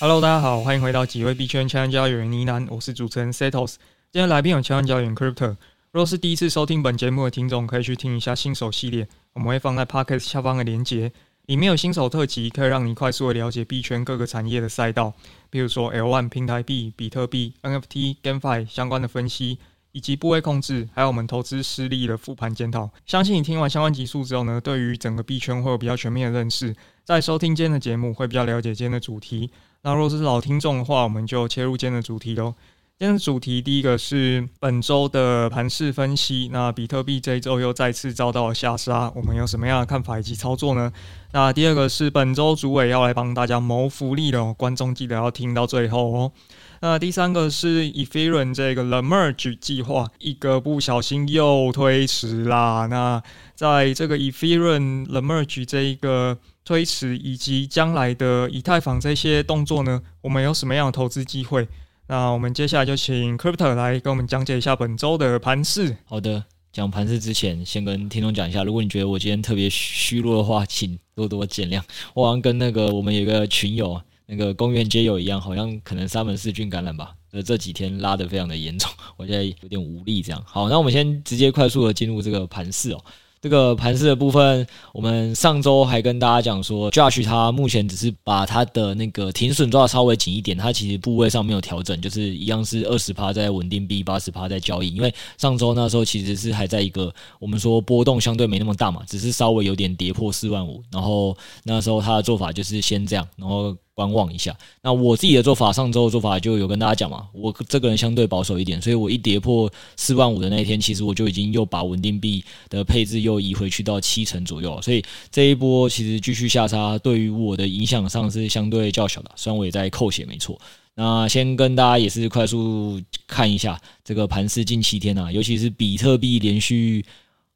[0.00, 3.74] Hello，大家好，欢迎回到几位币圈千万交易员呢喃，我是主持人 Setos。
[4.12, 5.56] 今天来宾有千万交易员 Crypto。
[5.90, 11.10] 若是第一次收听本节目的听众，可以去听一下新手系列，我们会放在 Pocket 下方的连接，
[11.46, 15.12] 里面有新手特辑，可以让你快速的了解币圈各个产业的赛道，
[15.50, 19.58] 比如说 L1 平台币、比特币、NFT、GameFi 相关的分析，
[19.90, 22.88] 以及部位控制，还有我们投资失利的复盘检讨。
[23.04, 26.72] 相信你听完相关集数之后呢，对于整个币圈会有比较全面的认识，
[27.02, 29.50] 在收听今天的节目会比较了解今天的主题。
[29.82, 32.54] 那如果是老听众的话，我们就切入今天的主题喽。
[32.98, 36.50] 今天的主题第一个是本周的盘势分析。
[36.52, 40.92] 那比特币这一周又再次遭到了下杀，我们有什么样的看法以及操作呢？
[41.32, 46.32] 那第二个是本周主委要来帮大家谋福利了，观众记得要听到最后哦。
[46.80, 52.86] 那第三个是 Ethereum 这个 The Merge 计划，一个不小心又推迟啦。
[52.90, 53.22] 那
[53.54, 61.66] 在这个 Ethereum Merge 这一个推迟以及将来的以太坊这些动作呢，我们有什么样的投资机会？
[62.08, 65.96] 那我们接下来就请 Crypto 来跟我们讲解一下本周的盘势。
[66.04, 71.80] 好的，讲盘势之前，先跟听众讲一下，如果你觉得我今天特别虚弱的话，请多多见谅。
[72.12, 80.42] 我好像跟那个我们有个群友，那个公园街友一样，好像可能沙门氏菌感染吧，呃，这几天拉得非常的严重，我现在有点无力这样。
[80.46, 83.02] 好，那我们先直接快速的进入这个盘势哦。
[83.40, 94.94] 这个盘势的部分，我们上周还跟大家讲说，Josh 他目前只是把他的那个停损抓的稍微紧一点，他其实部位上没有调整，就是一样是二十趴在稳定币，八十趴在交易。
[94.94, 103.76] 因为上周那时候其实是还在一个我们说波动相对没那么大嘛，只是稍微有点跌破四万五，然后那时候他的做法就是先这样，然后。
[103.98, 120.56] 观望一下，那我自己的做法，上周的做法就有跟大家讲嘛，我这个人相对保守一点，所以我一跌破四万五的那一天，其实我就已经又把稳定币的配置又移回去到七成左右，所以这一波其实继续下杀，对于我的影响上是相对较小的，虽然我也在扣血没错。
[120.94, 127.04] 那先跟大家也是快速看一下这个盘势近七天啊，尤其是比特币连续。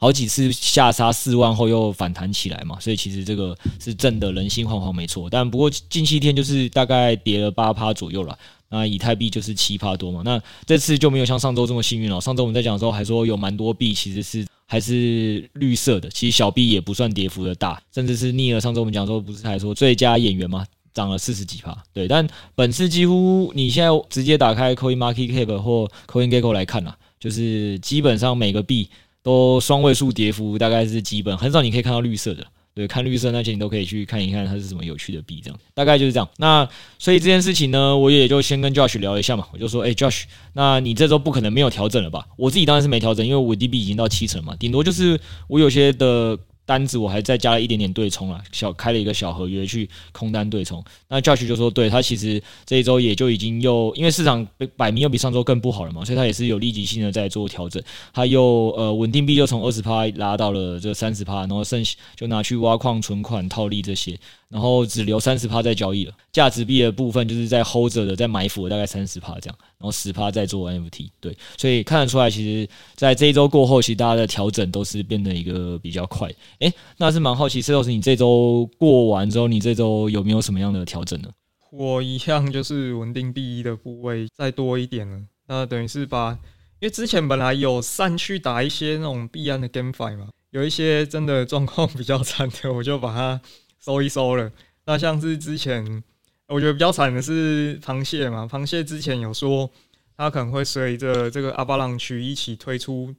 [0.03, 5.31] 好几次下杀四万后又反弹起来嘛，所以其实这个是震得人心惶惶，没错。
[5.31, 8.37] 但不过近七天就是大概跌了八趴左右了，
[8.69, 10.23] 那以太币就是七趴多嘛。
[10.25, 12.21] 那这次就没有像上周这么幸运了。
[12.21, 18.61] 上周我们在讲的时候还说有蛮多币其实是还是绿色的，其实小币也不算跌幅的大，甚至是逆了。
[18.61, 21.81] 上周我们讲说不是还说最佳演员嘛，涨了四十几趴。
[21.93, 22.27] 对，但
[22.57, 28.89] 本次几乎你现在直接打开 Coin Market Cap 或 Coin Gecko 来看啊，就是基本上每个币。
[29.23, 32.47] 都双位数跌幅，大概是基本，很少你可以看到绿色的。
[32.75, 36.27] 对，看绿色那些你都可以去看一看它是什么有趣的币，这样大概就是这样。
[36.39, 36.67] 那
[36.99, 40.23] 所以这件事情呢，我也就先跟 Josh 聊一下嘛，我就说，哎、，Josh，
[40.55, 42.27] 那你这周不可能没有调整了吧？
[42.37, 46.39] 我自己当然是没调整，因为我 DB 已经到七成嘛，顶多就是我有些的。
[46.65, 50.83] 单子我还再加了一点点对冲了，小开了一个小合约去空单对冲。
[51.09, 54.47] 那教学就说，对他其实这一周也就已经又因为市场
[54.77, 57.83] 摆明又比上周更不好了嘛，所以他也是有立即性的在做调整。
[58.13, 61.83] 他又呃稳定币就从二十趴拉到了这三十趴，然后剩
[62.15, 64.19] 就拿去挖矿、存款、套利这些。
[64.53, 76.31] 然后只留三十趴在交易了，价值币的部分就是在 hold 着的，在埋伏大概三十趴这样，然后十趴在做 NFT，对，所以看得出来，其实在这一周过后，其实大家的调整都是变得一个比较快。
[76.59, 81.31] 诶，那是蛮好奇，Celos，你这周过完之后，你这周有没有什么样的调整呢？
[81.71, 86.33] 我一样就是稳定币的部位再多一点了，那等于是把，
[86.79, 93.41] 因为之前本来有散去打一些那种币安的 GameFi 嘛，有一些真的状况比较惨的，我就把它。
[93.85, 94.51] 收一收了，
[94.87, 96.03] 那像是之前
[96.47, 99.69] 我觉得比较惨的是螃蟹嘛，螃蟹之前有说
[100.17, 103.13] 它可能会随着这个阿巴朗区一起推出，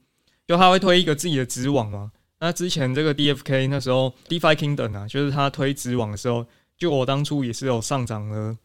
[0.48, 2.12] 就它会推一个自己的子网嘛。
[2.40, 6.46] 那之前这个 DFK 那时候 DeFi Kingdom 啊，就是它推子网的时候，
[6.78, 8.58] 就我当初也是有上涨了，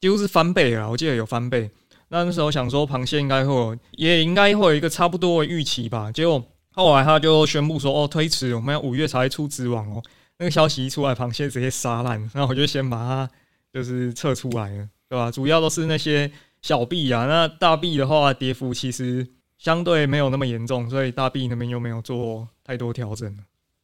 [0.00, 1.70] 几乎是翻倍啊，我记得有翻倍。
[2.08, 6.10] 那那时候想说螃蟹应该会有，也应该会有一个差不多的预期吧。
[6.12, 10.02] 结果后来他就宣布说，哦，推迟，我们要五月才会出子网哦。
[10.42, 13.30] 那个消息一出来，螃蟹直接杀烂，然后我就先把它
[13.72, 15.30] 就是撤出来了，对吧？
[15.30, 16.28] 主要都是那些
[16.62, 19.24] 小币啊，那大币的话，跌幅其实
[19.56, 23.32] 相对没有那么严重，所以大币那边又没有做太多调整。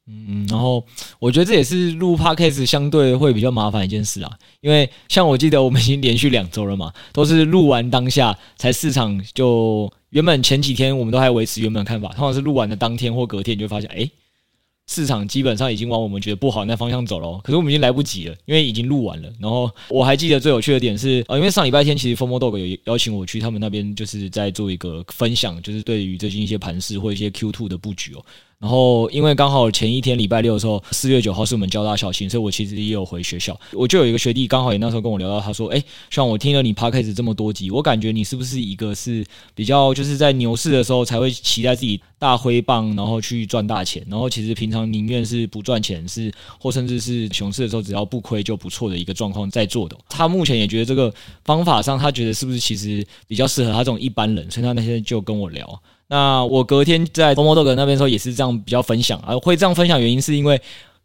[0.08, 0.84] 嗯，然后
[1.20, 14.10] 我觉得这也是录 Podcast 相对会比较麻烦一件事啊，因为像我记得我们已经连续两周了嘛，都是录完当下才市场就原本前几天我们都还维持原本的看法，通常是录完的当天或隔天你就发现，哎。
[14.88, 19.30] 市场基本上已经往我们觉得不好那方向走了，可是我们已经来不及了，因为已经录完了。
[19.38, 28.24] 然后我还记得最有趣的点是，呃，因为上礼拜天其实 FOMO Dog 有邀请我去他们那边，就是在做一个分享，就是对于最近一些盘势或一些 Q Two 的布局哦。
[28.60, 33.58] 然后，因为刚好前一天礼拜六的时候，四月九号是我们交大校庆，所以我其实也有回学校。
[33.72, 39.24] 我就有一个学弟刚好也那时候跟我聊到，他说：“哎，像我听了你 Podcast 这么多集，我感觉你是不是一个是
[39.54, 49.96] 比较就是在牛市的时候才会期待自己大挥棒，然后去赚大钱，然后其实平常宁愿是不赚钱，是或甚至是熊市的时候只要不亏就不错的一个状况在做的。
[50.08, 51.14] 他目前也觉得这个
[51.44, 60.60] 方法上，他觉得是不是其实比较适合他这种一般人，所以他那天就跟我聊。”那我隔天在 FOMO Dog 那边时候也是这样比较分享啊，会这样分享原因是因为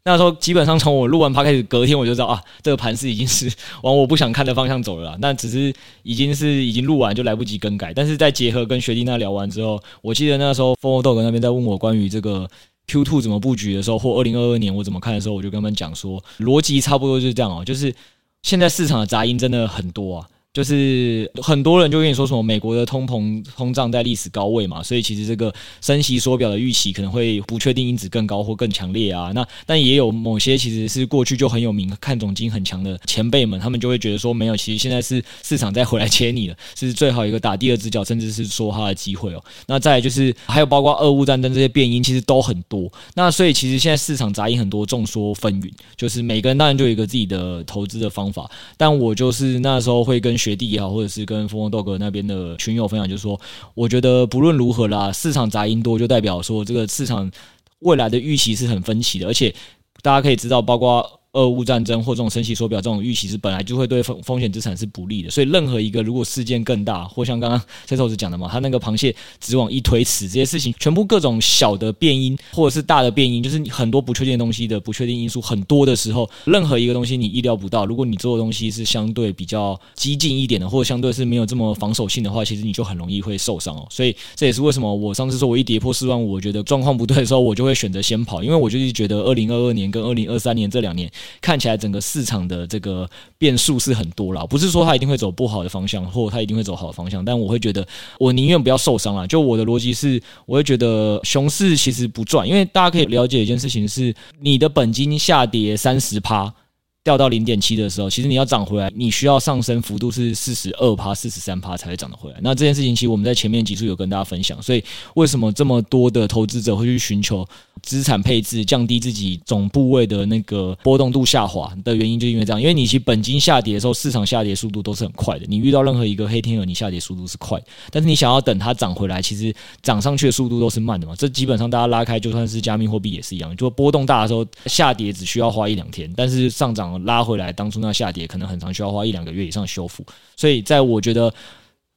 [0.06, 3.50] 那时候基本上从我录完 Podcast 开始，隔天我就知道啊，这个盘是已经是
[3.82, 5.16] 往我不想看的方向走了啦。
[5.20, 5.72] 那只是
[6.02, 12.48] 已经是已经录完就来不及更改，但是在结合跟学弟那聊完之后，我记得那时候 FOMO Dog 那边在问我关于这个
[12.86, 17.94] Q Two 怎么布局的时候，或二零二二年我怎么看的时候，我就跟他们讲说，逻辑差不多就是这样哦，就是
[18.42, 20.28] 现在市场的杂音真的很多啊。
[20.54, 25.52] 就是很多人就跟你说什么美国的通膨通胀在历史高位嘛，所以其实这个
[25.82, 29.32] 升息缩表的预期可能会不确定因子更高或更强烈啊。
[29.34, 39.42] 那但也有某些其实是过去就很有名看总经很强的前辈们，他们就会觉得说没有，其实现在是市场再回来接你了，是最好一个打第二只脚，甚至是说他的机会哦。
[39.66, 42.88] 那再就是还有包括俄乌战争这些变因，其实都很多。
[43.14, 48.48] 那所以其实现在市场杂音很多，众说纷纭，就是每个人当然就有一个自己的投资的方法。
[48.76, 50.38] 但我就是那时候会跟。
[50.44, 53.40] 学弟也好，或者是跟疯狂豆哥那边的群友分享，就是说，
[53.74, 57.30] 我觉得不论如何啦，市场杂音多，就代表说这个市场
[57.78, 59.54] 未来的预期是很分歧的，而且
[60.02, 61.20] 大家可以知道，包括。
[61.34, 83.86] 俄乌战争或这种升息缩表这种预期是本来就会对风风险资产是不利的，所以任何一个如果事件更大，或像刚刚 Setos 讲的嘛，他那个螃蟹直往一推迟，这些事情全部各种小的变因或者是大的变因，就是你很多不确定的东西的不确定因素很多的时候，任何一个东西你意料不到，如果你做的东西是相对比较激进一点的，或者相对是没有这么防守性的话，其实你就很容易会受伤哦。
[83.90, 91.10] 所以这也是为什么我上次说我一跌破四万五，我觉得状况不对的时候，我就会选择先跑，因为我就是觉得二零二二年跟二零二三年这两年
[91.40, 92.00] 看起来整个。
[92.04, 97.84] 市场的这个变数是很多啦，不是说它一定会走不好的方向，或它一定会走好的方向，但我会觉得
[98.20, 99.26] 我宁愿不要受伤啊。
[99.26, 106.54] 就我的逻辑是，我会觉得熊市其实不赚，因为大家可以了解一件事情是，你的本金下跌三十趴。
[107.04, 112.38] 掉到零点七的时候，其实你要涨回来，你需要上升幅度是四十二趴、四十三趴才会涨得回来。
[112.40, 114.82] 那这件事情其实我们在前面几处有跟大家分享，所以
[115.14, 117.46] 为什么这么多的投资者会去寻求
[117.82, 122.58] 资产配置，降低自己总部位的那个波动度下滑的原因，就因为这样。
[122.58, 125.44] 因为你其实本金下跌的时候，市场下跌速度都是很快的。
[125.46, 131.14] 你遇到任何一个黑天鹅，你下跌速度是快，但是你想要等它涨回来，其实涨上去的速度都是慢的嘛。
[131.14, 136.93] 这基本上大家拉开，就算是加密货币也是一样，就波动大的时候下跌只需要花一两天，但是上涨。
[136.98, 140.04] 拉回来，当初那下跌可能很长，需要花一两个月以上修复。
[140.36, 141.32] 所以，在我觉得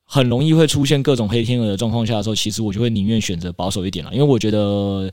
[0.03, 5.11] 很容易会出现各种黑天鹅的状况下的时候，其实我就会宁愿选择保守一点了，因为我觉得。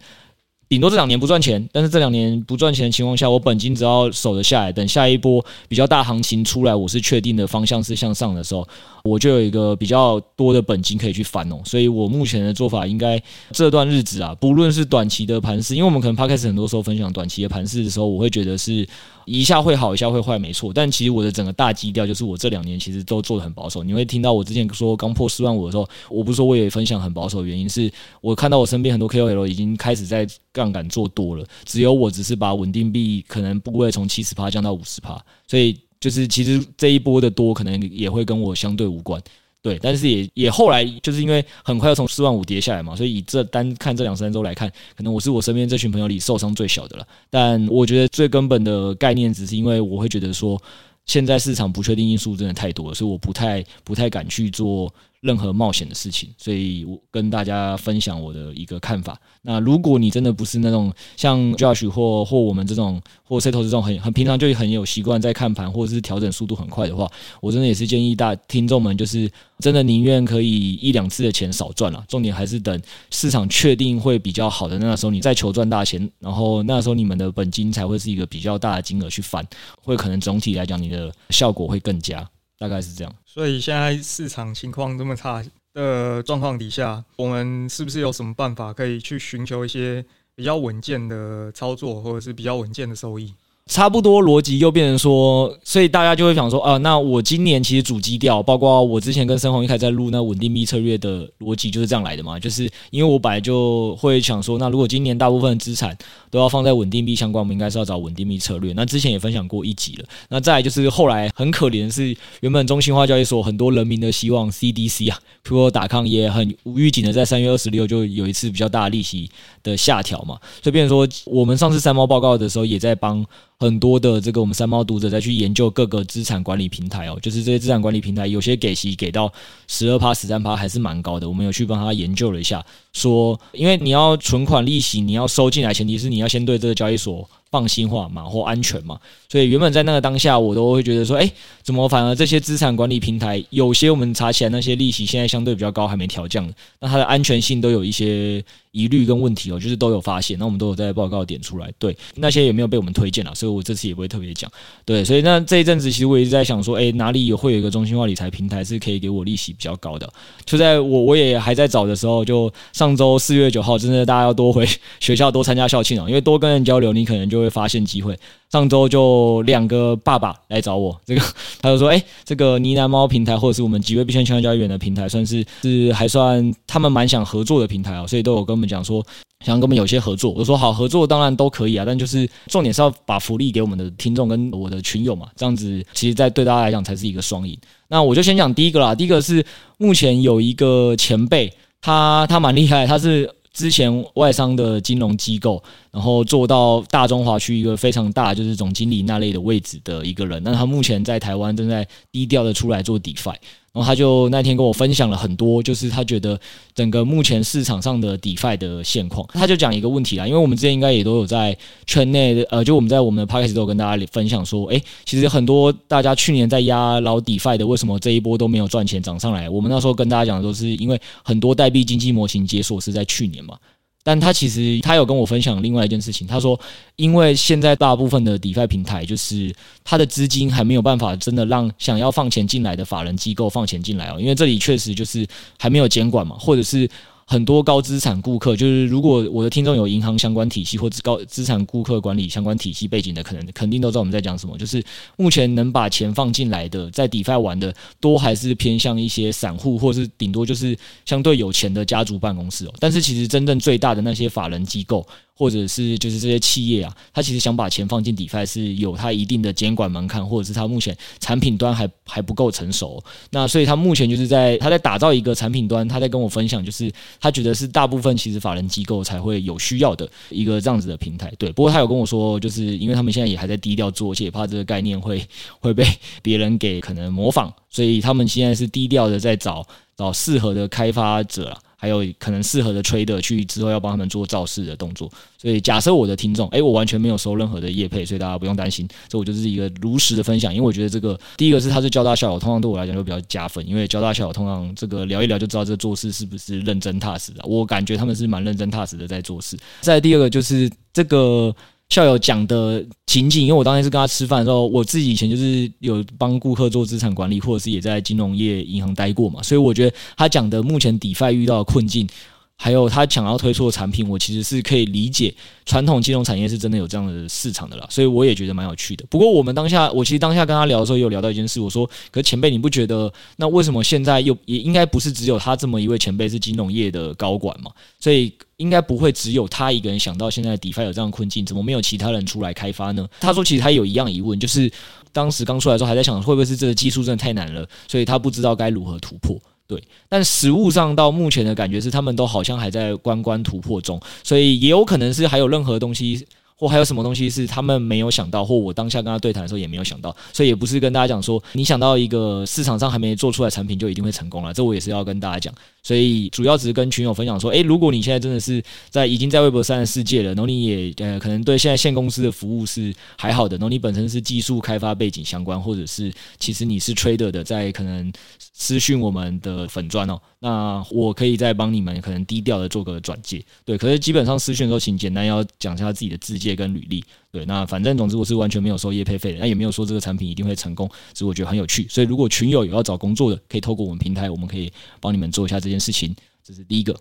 [0.66, 8.66] 顶多这两年不赚钱，但是这两年不赚钱的情况下，我本金只要守得下来，等下一波比较大行情出来，我是确定的方向是向上的时候，
[9.04, 11.60] 我就有一个比较多的本金可以去翻哦。
[11.66, 18.88] 所以我目前的做法应该这段日子啊，不论是短期的盘势，因为我们可能 p 开始很多时候分享短期的盘势的时候，我会觉得是
[19.26, 20.72] 一下会好，一下会坏，没错。
[20.72, 23.82] 但其实我的整个大基调就是我这两年其实都做的很保守。
[23.82, 27.90] 你会听到我之前说刚破四万五的时候，我不是说我也分享很保守的原因是
[28.20, 30.26] 我看到我身边很多 KOL 已经开始在。
[30.54, 39.20] 杠杆做多了，只有我只是把稳定币可能部位从七十趴降到五十趴，所以就是其实这一波的多可能也会跟我相对无关，
[39.64, 47.08] 对，但是也也后来就是因为很快要从四万五跌下来嘛，所以以这单看这两三周来看，可能我是我身边这群朋友里受伤最小的了。
[47.30, 50.60] 但我觉得最根本的概念只是因为我会觉得说，
[51.06, 54.92] 现在市场不确定因素真的太多了，所以我不太不太敢去做。
[55.24, 59.18] 任何冒险的事情，所以我跟大家分享我的一个看法。
[59.40, 72.78] 那如果你真的不是那种像 Josh 或或我们这种或 Setos 这种很很平常就很有习惯在看盘或者是调整速度很快的话，我真的也是建议大听众们就是真的宁愿可以一两次的钱少赚了，重点还是等
[73.10, 79.42] 市场确定会比较好的那时候，你再求赚大钱，然后那时候你们的本金才会是一个比较大的金额去翻，
[79.82, 82.28] 会可能总体来讲你的效果会更佳。
[82.64, 85.44] 大概是这样，所以现在市场情况这么差
[85.74, 90.02] 的状况底下，我们是不是有什么办法可以去寻求一些
[90.34, 93.34] 比较稳健的操作，或者是比较稳健的收益？
[93.66, 105.96] 差不多逻辑又变成说，所以大家就会想说啊，那我今年其实主基调，包括我之前跟申鸿一开始在录那稳定币策略的逻辑就是这样来的嘛，就是因为我本来就会想说，那如果今年大部分资产
[106.30, 108.74] 都要放在稳定币相关，我们应该是要找稳定币策略。
[108.74, 110.04] 那之前也分享过一集了。
[110.28, 119.30] 那再就是后来很可怜是，原本中心化交易所很多人民的希望 CDC 啊，譬如打抗也很无预警的在三月二十六就有一次比较大的利息
[119.62, 123.24] 的下调嘛，所以变成说我们上次三猫报告的时候也在帮。
[123.58, 129.32] 很多的这个我们三猫读者在去研究各个资产管理平台哦，就是这些资产管理平台有些给息给到
[129.68, 131.28] 十二趴、十三趴还是蛮高的。
[131.28, 138.98] 我们有去帮他研究了一下，说因为你要存款利息你要收进来，前提是你要先对这个交易所放心化嘛或安全嘛。
[139.30, 141.30] 所以原本在那个当下，我都会觉得说，哎，
[141.62, 148.44] 怎么反而这些资产管理平台有些我们查起来那些利息现在相对比较高，还没调降，那它的安全性都有一些。
[148.74, 151.72] 疑虑跟问题哦，就是都有发现，那我们都有在报告点出来。
[151.78, 154.50] 对，那些也没有被我们推荐了，所以我这次也不会特别讲。
[154.84, 160.12] 对，所以那这一阵子其实我一直在想说，诶，哪里有会有一个中心化理财平台是可以给我利息比较高的？
[160.44, 164.66] 就在我我也还在找的时候，就上周四月九号，真的大家要多回
[164.98, 168.18] 学校多参加校庆哦，因为多跟人交流，你可能就会发现机会。
[168.50, 171.20] 上周就两个爸爸来找我，这个
[171.60, 178.74] 他就说，诶，这个呢喃猫平台或者是我们几位币圈交易员的平台，算是是还算他们蛮想合作的平台哦，所以都有跟们。
[178.74, 179.04] 讲说
[179.44, 187.56] 想跟我们有些合作，我说好，合作当然都可以啊，但就是重点是要把福利给我们的听众跟我的群友嘛，这样子其实，在对大家来讲才是一个双赢。
[187.88, 189.44] 那我就先讲第一个啦，第一个是
[189.76, 203.34] 目前有一个前辈，他他蛮厉害，他是之前外商的金融机构，然后做到大中华区一个非常大就是总经理那类的位置的一个人，那他目前在台湾正在低调的出来做 DeFi。
[203.74, 206.38] 然后他就那天跟我分享了很多，就是他觉得
[206.76, 209.26] 整个目前市场上的 DeFi 的现况。
[209.32, 219.50] 他就讲一个问题啦，因为我们之前应该也都有在圈内，呃，就我们在我们的 Podcast 都有跟大家分享说，诶，其实很多大家去年在压老 DeFi 的，为什么这一波都没有赚钱涨上来？
[219.50, 223.58] 我们那时候跟大家讲的都是因为很多代币经济模型解锁是在去年嘛。
[224.04, 226.58] 但他其实他有跟我分享另外一件事情，他说，
[226.94, 235.26] 因为现在大部分的 DeFi 平台就是他的资金还没有办法真的让想要放钱进来的法人机构放钱进来哦，因为这里确实就是
[235.58, 236.88] 还没有监管嘛，或者是。
[237.26, 244.56] 很多高资产顾客，就是如果我的听众有银行相关体系或者高资产顾客管理相关体系背景的，可能肯定都知道我们在讲什么。
[244.58, 244.82] 就是
[245.16, 252.74] 目前能把钱放进来的，在 DeFi 玩的，多还是偏向一些散户，或是顶多就是相对有钱的家族办公室哦。
[252.78, 255.06] 但是其实真正最大的那些法人机构。
[255.36, 263.02] 或者是就是这些企业啊，他其实想把钱放进 DeFi 是有他一定的监管门槛，或者是他目前产品端还还不够成熟。
[263.30, 271.32] 那所以他目前就是在他在打造一个产品端，他在跟我分享，就是他觉得是大部分其实法人机构才会有需要的一个这样子的平台。
[271.36, 275.26] 对，不过他有跟我说，就是因为他们现在也还在低调做，而且怕这个概念会
[275.58, 275.84] 会被
[276.22, 281.58] 别人给可能模仿，所以他们现在是低调的在找找适合的开发者了。
[281.84, 299.54] 还有可能适合的 trader 去之后要帮他们做造势的动作，所以假设我的听众，诶，我完全没有收任何的业配，所以大家不用担心，这我就是一个如实的分享，因为我觉得这个第一个是他是交大校友，通常对我来讲就比较加分，因为交大校友通常这个聊一聊就知道这个做事是不是认真踏实的，我感觉他们是蛮认真踏实的在做事。
[299.82, 301.54] 再第二个就是这个。
[301.94, 312.08] 校友讲的情景，因为我当天是跟他吃饭的时候，我自己以前就是有帮顾客做资产管理，或者是也在金融业银行待过嘛，所以我觉得他讲的目前 DeFi 遇到的困境。
[312.56, 315.34] 还有他想要推出的产品，我其实是可以理解
[315.66, 319.04] 传统金融产业是真的有这样的市场的啦，所以我也觉得蛮有趣的。
[319.10, 327.70] 不过我们当下，我其实当下跟他聊的时候，也有聊到一件事，我说：“可是前辈，你不觉得那为什么现在又也应该不是只有他这么一位前辈是金融业的高管嘛？
[327.98, 334.72] 所以应该不会只有他一个人想到现在 DeFi 有这样的困境，怎么没有其他人出来开发呢？”他说：“其实他有一样疑问，就是
[335.12, 355.54] 当时刚出来的时候还在想，会不会是这个技术真的太难了，所以他不知道该如何突破。”对，但实物上到目前的感觉是，他们都好像还在关关突破中，所以也有可能是还有任何东西，或还有什么东西是他们没有想到，或我当下跟他对谈的时候也没有想到，所以也不是跟大家讲说，你想到一个市场上还没做出来产品就一定会成功了，这我也是要跟大家讲。
[355.84, 368.10] 所以主要只是跟群友分享说，诶，如果你现在真的是在已经在 Web 三的世界了，然后你也呃可能对现在现公司的服务是还好的，然后你本身是技术开发背景相关，或者是其实你是 Trader 的，在可能
[368.54, 377.04] 私讯我们的粉钻哦，那我可以再帮你们可能低调的做个转介，对，可是基本上私讯的时候，请简单要讲一下自己的自介跟履历。
[377.34, 381.84] 对，那反正总之我是完全没有收业配费的，那也没有说这个产品一定会成功，所以我觉得很有趣。
[381.88, 386.14] 所以如果群友有要找工作的，可以透过我们平台，我们可以帮你们做一下这件事情。
[386.44, 386.96] 这是第一个。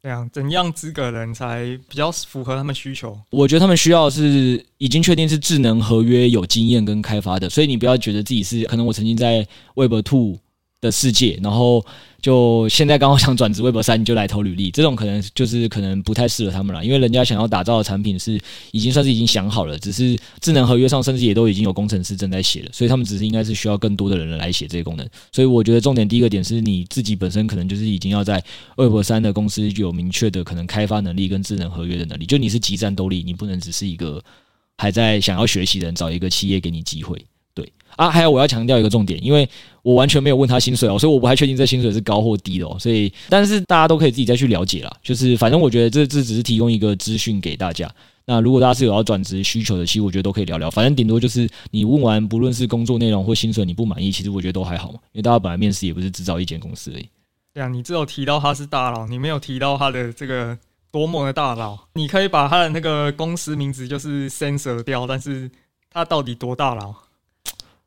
[0.00, 3.20] 对啊，怎样资格人才比较符合他们需求？
[3.28, 10.38] 我觉得他们需要是已经确定是智能合约有经验跟开发的，所以你不要觉得自己是可能我曾经在 Web Two
[10.86, 11.84] 的世界，然后。
[12.22, 18.40] 就现在刚好想转职 Web 三，你就来投履历，这种可能就是可能不太适合他们了，因为人家想要打造的产品是
[18.72, 25.08] 已经算是已经想好了，只是智能合约上甚至也都已经有工程师正在写了，所以他们只是应该是需要更多的人来写这些功能。
[25.30, 28.42] 所以我觉得重点第一个点是你自己本身可能就是已经要在
[28.76, 34.20] Web 三的公司有明确的可能开发能力跟智能合约的能力，就你是极战斗力，你不能只是一个
[34.78, 37.24] 还在想要学习的人，找一个企业给你机会。
[37.96, 39.48] 啊，还有我要强调一个重点，因为
[39.82, 42.76] 我完全没有问他薪水哦，所以我不太确定这薪水是高或低的哦。
[42.78, 44.96] 所以，但是大家都可以自己再去了解啦。
[45.02, 47.90] 就是反正我觉得这这只是提供一个资讯给大家。
[48.28, 50.68] 那如果大家是有要转职需求的，其实我觉得都可以聊聊。
[50.68, 54.98] 反正顶多就是你问完，不论是工作内容或薪水你不满意，其实我觉得都还好嘛。
[55.12, 57.08] 因为大家本来面试也不是只找一间公司而已。
[57.54, 60.58] 对啊，你只有提到他是大佬，你没有提到他的这个
[60.90, 61.78] 多么的大佬。
[61.94, 65.48] 你可以把他的那个公司名字就是 censor 掉，但是
[65.88, 66.92] 他到底多大佬？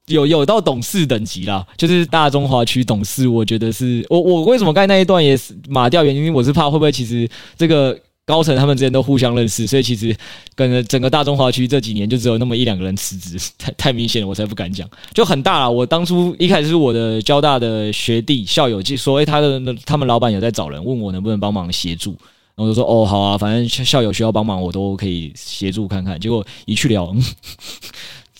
[0.10, 10.16] 有有到董事等级啦，就是大中华区董事，我觉得是我我为什么刚才那一段也是马掉原因，我是怕会不会其实这个高层他们之间都互相认识，所以其实
[10.54, 15.70] 跟整个大中华区这几年就只有那么一两个人辞职， 太太明显了，我才不敢讲，就很大啦。
[15.70, 22.12] 我当初一开始是我的交大的学弟校友就说，诶、欸，他的他们老板有在找人，问我能不能帮忙协助，
[22.56, 26.20] 然后我就说哦好啊，反正校友需要帮忙，我都可以协助看看。
[26.20, 27.12] 结果一去了，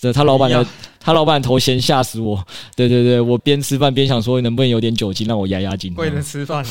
[0.00, 0.66] 这他老板的。
[1.02, 2.38] 他老板头衔吓死我，
[2.76, 5.94] 对对对，我边吃饭边想说能不能有点酒精让我压压惊。
[5.94, 6.62] 为了吃饭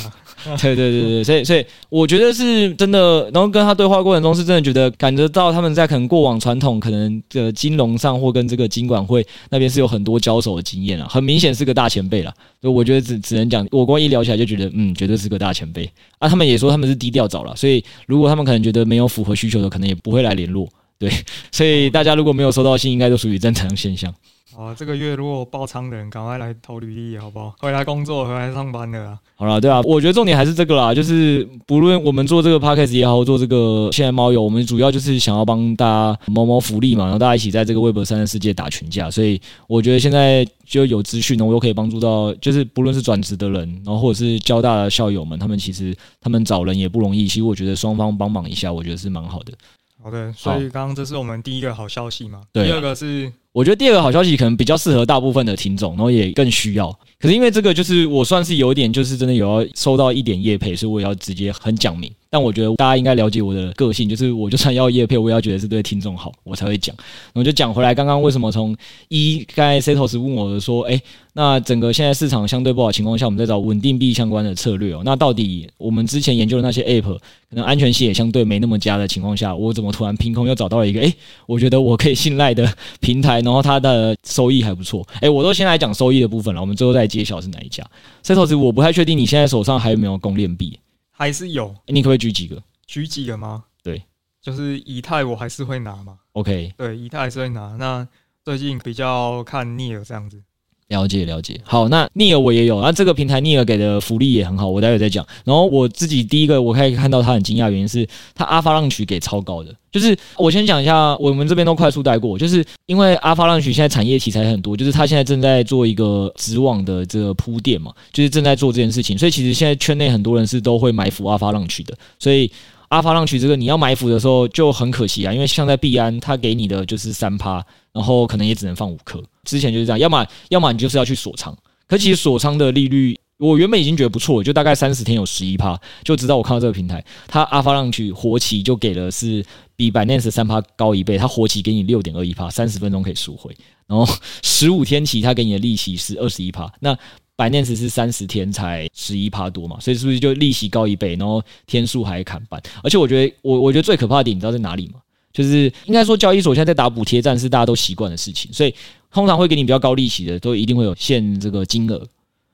[0.45, 12.31] 啊， 对对对对，所以所以我觉得是真的，然后跟他对话过程中是真的觉得感觉到他们在可能过往传统可能的金融上或跟这个金管会那边是有很多交手的经验啊，很明显是个大前辈了。
[12.61, 16.29] 所以我觉得只只能讲，我光一聊起来就觉得嗯，绝对是个大前辈啊。
[16.29, 20.69] 他们也说他们是低调找了，所以如果他们可能觉得没有符合需求的，可能也不会来联络。
[20.99, 21.09] 对，
[21.51, 24.13] 所以大家如果没有收到信，应该都属于正常现象。
[24.57, 27.55] 啊，这个月如果爆仓的人，赶快来投履历，好不好？
[27.59, 29.17] 回来工作，回来上班的啦。
[29.37, 39.09] 好了，对啊，我觉得重点还是这个啦，就是不论我们做这个 podcast 也好，做这个现在猫友，我们主要就是想要帮大家谋谋福利嘛，然后大家一起在这个 Web 三的世界打群架。
[39.09, 47.25] 所以我觉得现在就有资讯呢，我都可以帮助到，就是不论是转职的人，然后或者是交大的校友们，他们其实他们找人也不容易。
[47.25, 49.53] 其实我觉得双方帮忙一下，我觉得是蛮好的。
[50.01, 52.41] 好的，所以刚刚这是我们第一个好消息嘛？
[52.53, 53.31] 对，第二个是。
[53.51, 56.89] 我觉得第二个好消息可能比较适合大部分的听众，然后也更需要。
[57.19, 62.09] 可是因为这个就是我算是有点，就是真的有要收到一点业配，所以我也要直接很讲明。
[62.31, 66.95] 但我觉得大家应该了解我的个性，就是我就算要业配，我也要觉得是对听众好，我才会讲。
[67.33, 68.75] 我就讲回来，刚刚为什么从
[69.07, 71.01] 一刚才 Setos 问我的说，诶，
[71.33, 75.01] 那整个现在市场相对不好情况下，我们在找稳定币相关的策略哦。
[75.03, 77.17] 那到底我们之前研究的那些 App，
[77.49, 81.11] 可能安全性也相对没那么佳的情况下，我怎么突然凭空又找到了一个诶，
[81.47, 85.03] 我觉得我可以信赖的平台，然后它的收益还不错。
[85.21, 87.83] 诶，我都先来讲收益的部分了，我们最后再揭晓是哪一家。
[88.23, 90.77] Setos，我不太确定你现在手上还有没有公链币。
[91.19, 92.63] 还是有，你可不可以举几个？
[92.87, 93.65] 举几个吗？
[93.83, 94.01] 对，
[94.41, 96.17] 就是以太，我还是会拿嘛。
[96.31, 97.75] OK，对，以太还是会拿。
[97.75, 98.07] 那
[98.41, 100.41] 最近比较看 Near 这样子。
[100.89, 105.25] 了解了解，好，那 Near 我也有，那这个平台 Near 给的福利也很好，我待会再讲。
[105.45, 122.51] 然后我自己第一个我可以看到他很惊讶，原因是他 Alpha Launch 给超高的，就是我先讲一下，我们这边都快速带过，就是因为 Alpha Launch 现在产业题材很多，就是他现在正在做一个子网的这个铺垫嘛，就是正在做这件事情，所以其实现在圈内很多人是都会埋伏 Alpha Launch 的，所以。
[122.89, 129.21] 阿法浪曲这个你要埋伏的时候就很可惜啊，因为像在币安，他给你的就是三趴，然后可能也只能放五颗。
[129.49, 131.57] 之前就是这样，要么要么你就是要去锁仓，
[131.87, 139.43] 可其实锁仓的利率，我原本已经觉得不错，就大概三十天有十一趴，就直到我看到这个平台，它阿法浪去活期就给了是
[139.75, 143.55] 比 BNB 三趴高一倍，它活期给你六点二一趴，三十分钟可以赎回，
[143.87, 144.07] 然后
[144.43, 146.97] 十五天期它给你的利息是二十一趴，那。
[147.39, 152.61] BNB 是三十天才十一趴多嘛，所以是不是就利息高一倍，然后天数还砍半？
[152.83, 154.95] 而且我觉得，我我觉得最可怕的点，你知道在哪里吗？
[155.31, 158.75] 就是应该说交易所现在在打补贴战是大家都习惯的事情，所以
[159.13, 162.07] 通常会给你比较高利息的，都一定会有限这个金额。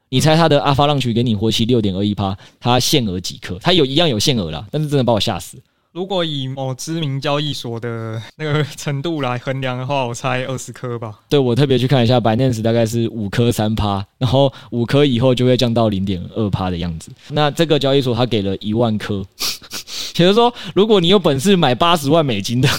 [0.10, 3.58] 你猜他的 Avalanche 给你活期六点二一趴，它限额几颗？
[3.60, 5.58] 它有一样有限额啦，但是真的把我吓死。
[5.92, 11.22] 如果以某知名交易所的那个程度来衡量的话，我猜二十颗吧。
[11.30, 17.12] 对，我特别去看一下，Binance 大概是五颗三趴，然后五颗以后就会降到零点二趴的样子。
[17.30, 19.26] 那这个交易所它给了一万颗，
[20.18, 22.70] 也就是说，如果你有本事买八十万美金的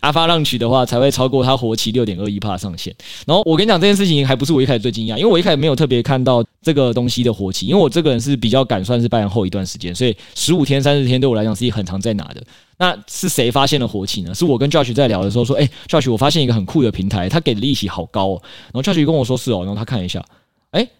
[0.00, 2.94] Avalanche 的话，才会超过它活期六点二一帕上限。
[3.26, 12.42] 然后我跟你讲这件事情，还不是我一开始最惊讶，因为我一开始没有特别看到这个东西的活期，因为我这个人是比较敢算是拜仁后一段时间，所以十五天、三十天对我来讲是一很常在拿的。
[12.78, 14.34] 那是谁发现了活期呢？
[14.34, 18.42] 是我跟 Josh 在聊的时候说，哎、欸、，Josh，我发现一个很酷的平台，他给的利息好高哦。
[18.72, 20.24] 然后 Josh 跟我说是哦，然后他看一下，
[20.70, 20.90] 哎、欸，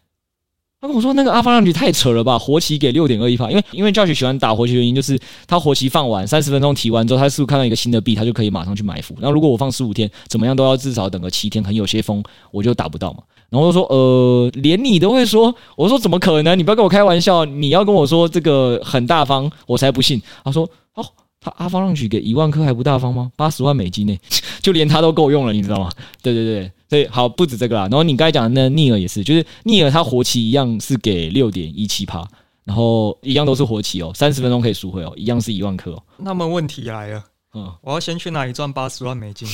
[0.80, 9.14] 他跟我说那个 Avalanche 太扯了吧，活期给六点二一趴，因为因为 Josh 喜欢打活期的原因就是他活期放完三十分钟提完之后，他是不是看到一个新的币，他就可以马上去埋伏。
[9.20, 13.18] 那如果我放十五天，怎么样都要至少等个七天，很有些风，我就打不到嘛。
[13.50, 16.58] 然后我就说，呃，连你都会说，我说怎么可能？
[16.58, 20.22] 你不要跟我开玩笑，你要跟我说这个很大方，我才不信。
[20.42, 20.66] 他说，
[21.44, 21.52] 哦。
[21.56, 23.30] 他 Avalanche 给一万颗还不大方吗？
[23.36, 24.16] 八十万美金呢，
[24.60, 25.90] 就连他都够用了，你知道吗？
[26.22, 27.82] 对对对，所以好不止这个啦。
[27.82, 32.26] 然后你刚才讲的那逆耳也是，就是逆耳他活期一样是给六点一七趴，
[32.64, 36.02] 然后一样都是活期哦，三十分钟可以赎回哦，一样是一万颗哦。
[36.18, 37.24] 那么问题来了，
[37.54, 39.48] 嗯，我要先去哪里赚八十万美金？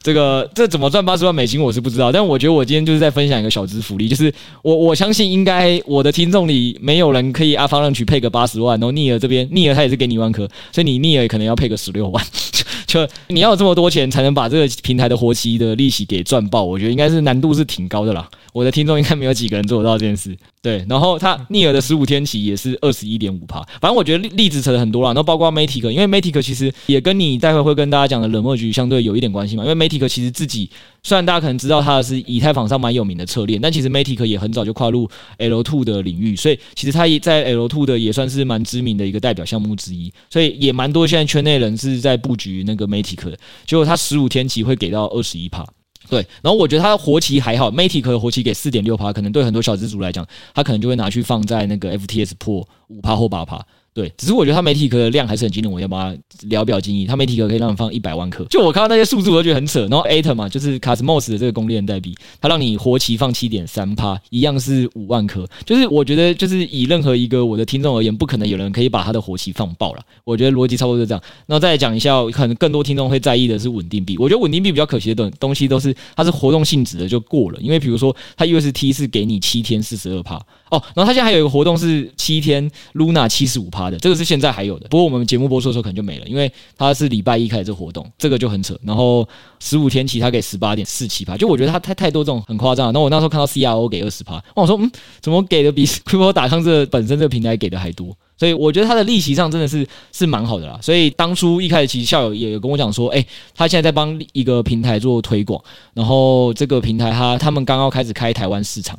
[0.00, 4.32] 这个这怎么赚八十万美金我是不知道，但我觉得我今天就是在分享一个小资福利，就是
[4.62, 12.24] 我我相信应该我的听众里没有人可以阿方让去配个八十万，然后逆儿这边逆儿他也是给你一万颗，所以你逆儿可能要配个十六万，
[12.88, 18.28] 就你要有这么多钱才能把这个平台的活期的利息给赚爆，我觉得应该是难度是挺高的啦。
[18.54, 20.34] 我的听众应该没有几个人做得到这件事。
[20.60, 25.10] 对，然后它逆耳的十五天期也是二十一点五趴，反正我觉得例子扯的很多了。
[25.10, 29.64] 然后包括 Matic，因为 Matic 其实也跟你待会会跟大家讲的冷漠局相对有一点关系嘛。
[29.64, 30.68] 因为 Matic 其实自己
[31.04, 40.12] 虽然大家可能知道它是以太坊上蛮有名的策略，但其实 Matic 也很早就跨入 L2 的领域，所以其实它也在 L2 的也算是蛮知名的一个代表项目之一。
[40.28, 43.36] 所以也蛮多现在圈内人是在布局那个 Matic 的，
[43.66, 45.62] 结果它十五天期会给到二十一趴。
[46.08, 53.62] 对，然后我觉得它的活期还好，Matic 的活期给四点六趴，可能对很多小资族来讲，他可能就会拿去放在那个 FTS 破五趴或八趴。
[53.98, 57.04] 对，只是我觉得它 Matic 的量还是很惊人，我要把它聊表经营。
[57.04, 59.80] 它 Matic 可以让你放一百万颗，就我看到那些数字，我就觉得很扯。
[59.88, 65.44] 然后 Atom 嘛，就是 Cosmos 的这个公链代币，它让你活期放七点三趴，一样是五万颗。
[65.66, 70.02] 就是我觉得，就是以任何一个我的听众而言，不可能有人可以把它的活期放爆了。
[70.22, 71.20] 我觉得逻辑差不多就这样。
[71.46, 74.16] 然后再讲一下，可能更多听众会在意的是稳定币。
[74.16, 84.68] 我觉得稳定币比较可惜的东东西都是它是活动性质的就过了，因为比如说它 UST 是给你七天四十二趴哦，然后他现在还有一个活动是七天 Luna 七十五趴的，这个是现在还。
[84.68, 88.78] 有的，不过我们节目播出的时候可能就没了，因为它是礼拜一开始这活动，这个就很扯。
[88.82, 89.26] 然后
[89.60, 92.92] 十五天起他给十八点四七趴，就我觉得他太太多这种很夸张了。
[92.92, 94.90] 那我那时候看到 CRO 给二十趴，我说嗯，
[95.22, 98.14] 怎么给的比 Crypto.com 这本身这个平台给的还多？
[98.36, 100.78] 所以我觉得他的利息上真的是是蛮好的啦。
[100.82, 105.58] 所以当初一开始其实校友也有跟我讲说，哎，他现在在帮一个平台做推广，
[105.94, 108.98] 然后这个平台他他们刚刚开始开台湾市场。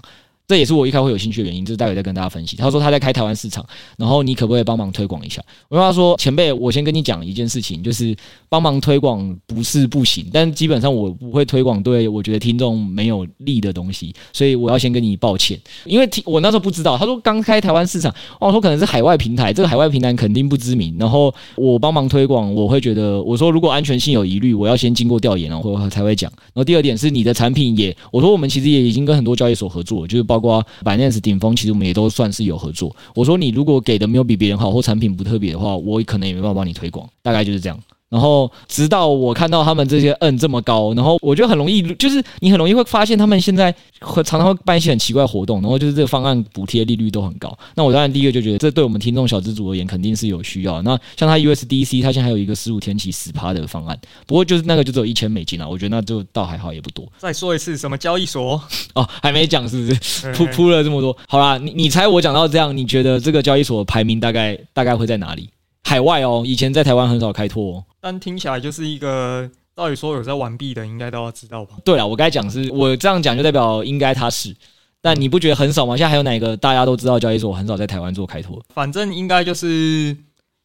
[0.49, 2.57] 这也是我一开始会有兴趣的原因，就是待会再跟大家分析。
[2.57, 3.63] 他说他在开台湾市场，
[3.99, 5.39] 然后你可不可以帮忙推广一下？
[5.67, 8.15] 我跟他说，前辈，我先跟你讲一件事情，就是
[8.49, 16.97] 帮忙推广不是不行，但基本上我不会推广对我觉得听众没有利的东西，所以我要先跟你抱歉，因为听我那时候不知道。
[16.97, 26.31] 他说刚开台湾市场，我说可能是海外平台，这个海外平台肯定不知名，然后我帮忙推广，我会觉得我说如果安全性有疑虑，我要先经过调研，然后才会讲。
[26.31, 30.38] 然后第二点是你的产品也，我说我们其实也已经跟很多交易所合作，就是包。
[30.39, 32.95] 包括 Binance 顶峰，其实我们也都算是有合作。
[33.13, 37.07] 我说你如果给的没有比别人好，或产品不特别的话，我可能也没办法帮你推广。
[37.21, 37.77] 大概就是这样。
[38.09, 47.55] 然后直到我看到他们这些摁这么高，然后我觉得很容易，就是你很容易会发现他们现在会常常会办一些很奇怪的活动，然后就是这个方案补贴利率都很高。
[47.75, 50.81] 那我当然第一个就觉得，这对我们听众小资族而言肯定是有需要。
[50.81, 57.07] 那像他 USDC，它现在还有一个十五天期十趴的方案，不过就是那个就只有一千美金啊，我觉得那就倒还好，也不多。
[57.19, 58.59] 再说一次，什么交易所？
[58.95, 60.31] 哦，还没讲是不是？
[60.33, 65.47] 铺铺了这么多，好啦，你你猜我讲到这样，你觉得这个交易所排名大概大概会在哪里？
[65.83, 67.83] 海外哦，以前在台湾很少开拓哦。
[68.01, 71.75] 但听起来就是一个，到底说有在玩币的，应该都要知道吧？
[71.83, 74.55] 对了，我该讲是，我这样讲就代表应该他是，
[75.01, 75.95] 但你不觉得很少吗？
[75.97, 78.61] 现在还有哪个大家都知道交易所很少在台湾做开拓？
[78.73, 80.15] 反正应该就是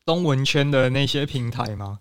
[0.06, 1.98] 中文圈的那些平台嘛。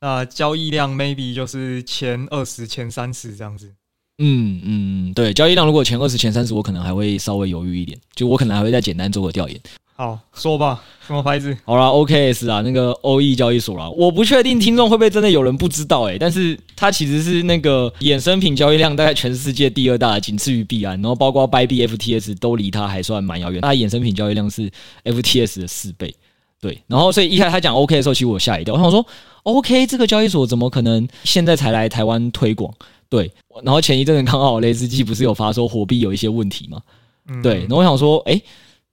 [0.00, 3.74] 那交易量 maybe 就是前二十、前三十这样子。
[4.18, 9.60] 嗯嗯，对，交易量如果前二十、前三十，我可能还会稍微犹豫一点，就我可能还会再简单做个调研。
[10.00, 11.58] 好，说吧，什么牌子？
[11.64, 13.90] 好啦 OKS 啊，那个欧易交易所啦。
[13.90, 23.60] 我不确定听众会不会真的有人不知道诶、欸，但是它其实是那个衍生品交易量大概全世界第二大，仅次于币安，然后包括 Bybit、FTS 都离它还算蛮遥远。
[23.60, 24.70] 它衍生品交易量是
[25.02, 26.14] FTS 的四倍，
[26.60, 26.80] 对。
[26.86, 29.04] 然后所以一开始他讲 OK 的时候，其实我吓一跳，我想说
[29.42, 32.72] OK 这个交易所怎么可能现在才来台湾推广？
[33.08, 33.28] 对。
[33.64, 36.80] 然后前一阵子刚好雷斯基不是有发说火币有一些问题嘛？
[37.42, 37.62] 对。
[37.62, 38.40] 然后我想说，诶。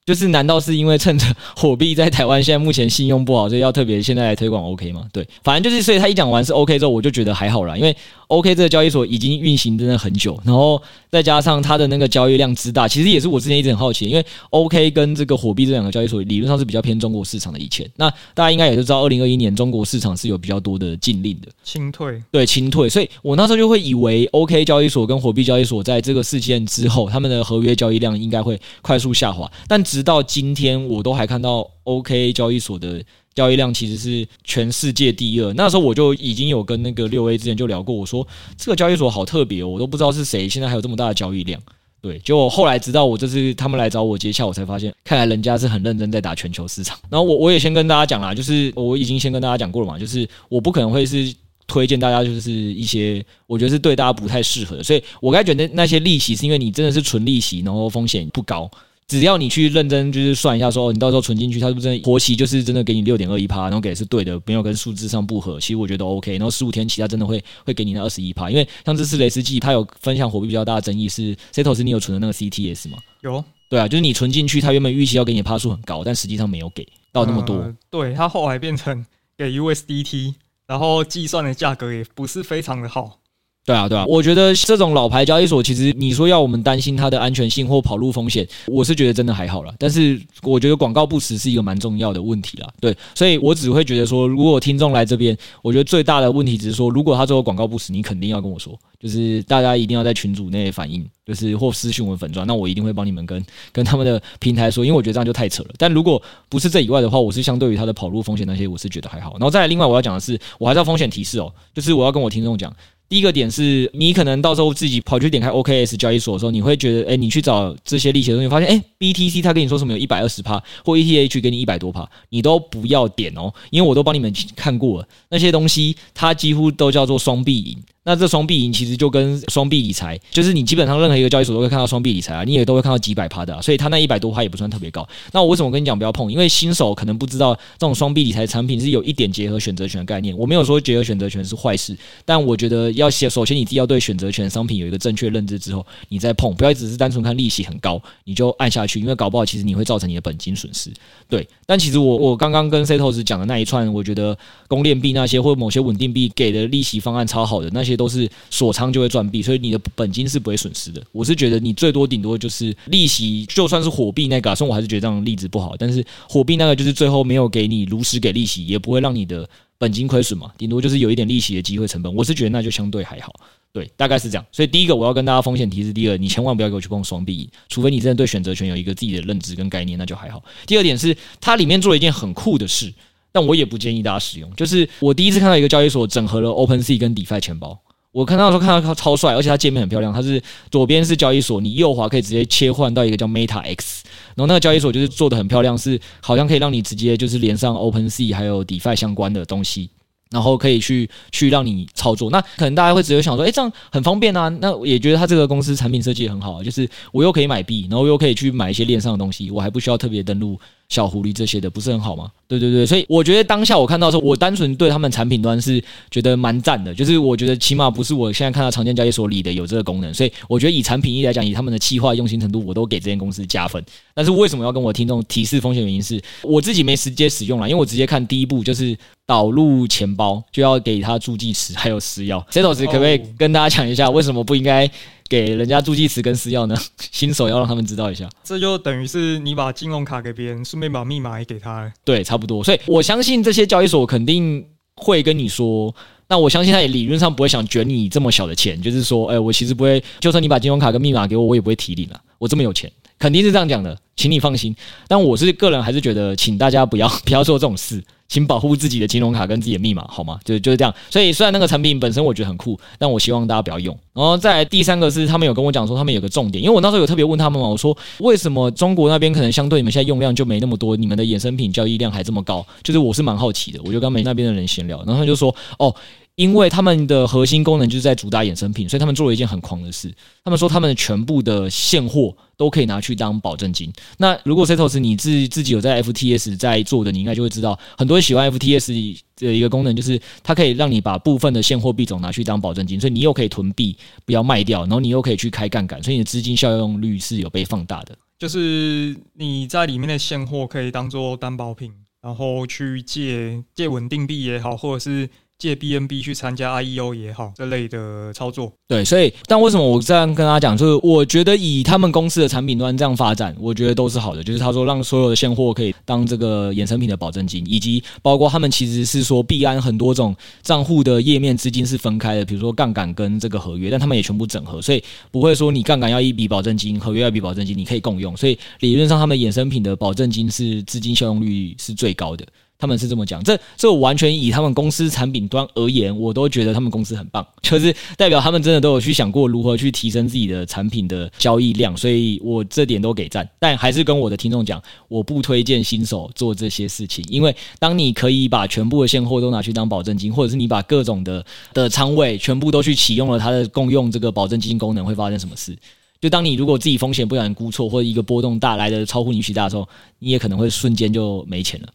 [0.06, 1.26] 就是难道是因为趁着
[1.58, 5.08] 火币在台湾现在目前信用不好，所以要特别现在来推广 OK 吗？
[5.12, 7.96] 对，反正就是，所以他一讲完是 OK 之后，我就觉得还好啦，因为
[8.28, 30.76] OK 这个交易所已经运行真的很久，然后再加上它的那个交易量之大，其实也是我之前一直很好奇，因为 OK 跟这个火币这两个交易所理论上是比较偏中国市场的以前，那大家应该也都知道，二零二一年中国市场是有比较多的禁令的，清退，对，清退，所以我那时候就会以为 OK 交易所跟火币交易所在这个事件之后，他们的合约交易量应该会快速下滑，但直到今天。
[30.90, 33.02] 我都还看到 OK 交易所的
[33.34, 35.54] 交易量其实是全世界第二。
[35.54, 38.28] 那时候我就已经有跟那个六 A 之前就聊过，我说
[38.58, 41.62] 这个交易所好特别哦，我都不知道是谁，现在还有这么大的交易量。
[42.02, 46.98] 对，就后来直到我这次他们来找我接洽，我才发现，看来人家是很认真在打全球市场。
[47.10, 51.34] 然后我我也先跟大家讲啦，就是我已经先跟大家讲过了嘛，就是我不可能会是
[51.68, 58.70] 推荐大家就是一些我觉得是对大家不太适合的，所以我该觉得那些利息是因为你真的是纯利息，然后风险不高。
[59.08, 66.32] 只要你去认真就是算一下，说你到时候存进去，它是不是真的活期就是真的给你六点二一趴，然后给的是对的，没有跟数字上不合，其实我觉得 OK。
[66.34, 72.98] 然后十五天期它真的会会给你那二十一趴，因为像这次雷斯基他有分享火币比较大的争议是 Setos 你有存的那个 CTS 吗？
[73.22, 77.58] 有，对啊，就是你存进去，它原本预期要给你的趴数很高，但实际上没有给到那么多。
[77.58, 79.06] 呃、对，它后来变成
[79.38, 80.34] 给 USDT，
[80.66, 83.20] 然后计算的价格也不是非常的好。
[83.66, 89.74] 对啊，对啊，我觉得这种老牌交易所，其实你说要我们担心它的安全性或跑路风险，我是觉得真的还好啦。
[89.80, 92.70] 但是我觉得广告不实是一个蛮重要的问题啦。
[92.80, 105.70] 对，所以我只会觉得说，如果听众来这边，我觉得最大的问题只是说，如果他做广告不实，你肯定要跟我说，就是大家一定要在群组内反映，就是或私讯我们粉专，那我一定会帮你们跟跟他们的平台说，因为我觉得这样就太扯了。
[105.80, 109.32] 但如果不是这以外的话，我是相对于它的跑路风险那些，我是觉得还好。
[109.40, 112.72] 然后再来，另外我要讲的是，我还是要风险提示哦，就是我要跟我听众讲。
[113.08, 127.78] 第一个点是你可能到时候自己跑去点开 OKS 交易所的时候，你会觉得，哎，你去找这些利息的东西，发现，哎，BTC 他跟你说什么有一百二十趴，或 ETH 给你一百多趴，你都不要点哦，因为我都帮你们看过了，那些东西它几乎都叫做双币赢。
[128.06, 135.08] 那这双币赢其实就跟双币理财，就是你基本上任何一个交易所都会看到双币理财啊，你也都会看到几百趴的，啊，所以它那一百多趴也不算特别高。
[135.32, 136.32] 那我为什么跟你讲不要碰？
[136.32, 140.38] 因为新手可能不知道这种双币理财产品是有一点结合选择权的概念。
[140.38, 150.92] 我没有说结合选择权是坏事，但我觉得要先首先你自己要对选择权商品有一个正确认知之后，你再碰，不要只是单纯看利息很高你就按下去，因为搞不好其实你会造成你的本金损失。
[151.28, 154.38] 对，但其实我我刚刚跟 Setos 讲的那一串，我觉得
[154.68, 158.76] 公链币那些或某些稳定币给的利息方案超好的，那些都是锁。
[158.76, 161.02] 仓就会赚币，所以你的本金是不会损失的。
[161.14, 172.14] 我是觉得你最多顶多就是利息，就算是火币那个，虽然我还是觉得这样例子不好，但是火币那个就是最后没有给你如实给利息，也不会让你的本金亏损嘛，顶多就是有一点利息的机会成本。
[172.14, 173.34] 我是觉得那就相对还好，
[173.72, 174.46] 对，大概是这样。
[174.52, 180.44] 所以第一个我要跟大家风险提示，第二，你千万不要给我去碰双币，除非你真的对选择权有一个自己的认知跟概念，那就还好。
[180.68, 182.94] 第二点是它里面做了一件很酷的事，
[183.32, 187.80] 但我也不建议大家使用，就是我第一次看到一个交易所整合了 OpenSea 跟 DeFi 钱包。
[188.16, 190.14] 我看到的时候看到它超帅，而且它界面很漂亮。
[190.14, 199.90] 它是左边是交易所，你右滑可以直接切换到一个叫 Meta X，然后那个交易所就是做的很漂亮，是好像可以让你直接就是连上 OpenSea 还有 DeFi 相关的东西，
[200.32, 202.30] 然后可以去去让你操作。
[202.32, 204.48] 那可能大家会直接想说，诶，这样很方便啊。
[204.62, 210.58] 那也觉得它这个公司产品设计很好，就是我又可以买币，然后又可以去买一些链上的东西，我还不需要特别登录。
[210.96, 212.32] 小狐狸这些的不是很好吗？
[212.48, 223.84] 对对对，所以我觉得当下我看到的时候，我单纯对他们产品端是觉得蛮赞的，就是我觉得起码不是我现在看到常见交易所里的有这个功能，所以我觉得以产品力来讲，以他们的企划用心程度，我都给这间公司加分。
[224.14, 225.84] 但是为什么要跟我听众提示风险？
[225.84, 232.44] 原因是我自己没直接使用了，因为我直接看第一步就是导入钱包就要给他助记词还有私钥。
[232.50, 234.90] Setos 可不可以跟大家讲一下为什么不应该？
[235.28, 236.76] 给人家助记词跟私钥呢？
[237.12, 241.92] 新手要让他们知道一下，这就等于是你把金融卡给别人，顺便把密码也给他。
[242.04, 242.64] 对，差不多。
[242.64, 245.94] 所以我相信这些交易所肯定会跟你说，
[246.28, 252.22] 那我相信他也理论上不会想卷你这么小的钱，就是说，哎，我其实不会，就算你把金融卡跟密码给我，我也不会提你了。
[252.38, 254.76] 我这么有钱，肯定是这样讲的，请你放心。
[255.08, 258.04] 但我是个人还是觉得，请大家不要 不要做这种事。
[258.28, 260.40] 请保护自己的金融卡跟自己的密码，好吗？
[260.44, 260.94] 就就是这样。
[261.10, 263.98] 所以虽然那个产品本身我觉得很酷，但我希望大家不要用。
[264.14, 272.66] 然后再来第三个是，他们有跟我讲说，他们有个重点，因为我那时候有特别问他们嘛，我说为什么中国那边可能相对你们现在用量就没那么多，你们的衍生品交易量还这么高？
[272.84, 275.94] 就是我是蛮好奇的，我就跟他们那边的人闲聊，然后他就说，哦。
[276.36, 280.14] 因为他们的核心功能就是在主打衍生品，所以他们做了一件很狂的事。
[280.44, 283.90] 他们说他们的全部的现货都可以拿去当保证金。
[284.18, 293.96] 那如果 Setos 你自自己有在 FTS 在做的，你应该就会知道，很多人喜欢 FTS 的一个功能就是它可以让你把部分的现货币种拿去当保证金，所以你又可以囤币
[294.26, 298.14] 不要卖掉，然后你又可以去开杠杆，所以你的资金效用率是有被放大的。
[298.38, 305.30] 就是你在里面的现货可以当做担保品，然后去借借稳定币也好，或者是。
[305.58, 308.72] 借 BNB 去参加 IEO 也好，这类的操作。
[308.88, 314.44] 对，所以但为什么我这样跟他讲，就是我觉得以他们公司的产品端这样发展，我觉得都是好的。
[314.44, 328.36] 就是他说让所有的现货可以当这个衍生品的保证金，以及包括他们其实是说币安很多种账户的页面资金是分开的，比如说杠杆跟这个合约，但他们也全部整合，所以不会说你杠杆要一笔保证金，合约要一笔保证金，你可以共用。
[328.36, 332.46] 所以理论上他们衍生品的保证金是资金效用率是最高的。
[332.78, 343.50] 他们是这么讲，这这完全以他们公司产品端而言，我都觉得他们公司很棒， 就是代表他们真的都有去想过如何去提升自己的产品的交易量，所以我这点都给赞。
[343.60, 355.76] 但还是跟我的听众讲，我不推荐新手做这些事情，因为当你可以把全部的现货都拿去当保证金，或者是你把各种的的仓位全部都去启用了它的共用这个保证金功能，会发生什么事？
[356.22, 359.88] 就当你如果自己风险不小心估错，或者一个波动大来的超乎你预期大的时候，
[360.20, 361.88] 你也可能会瞬间就没钱了。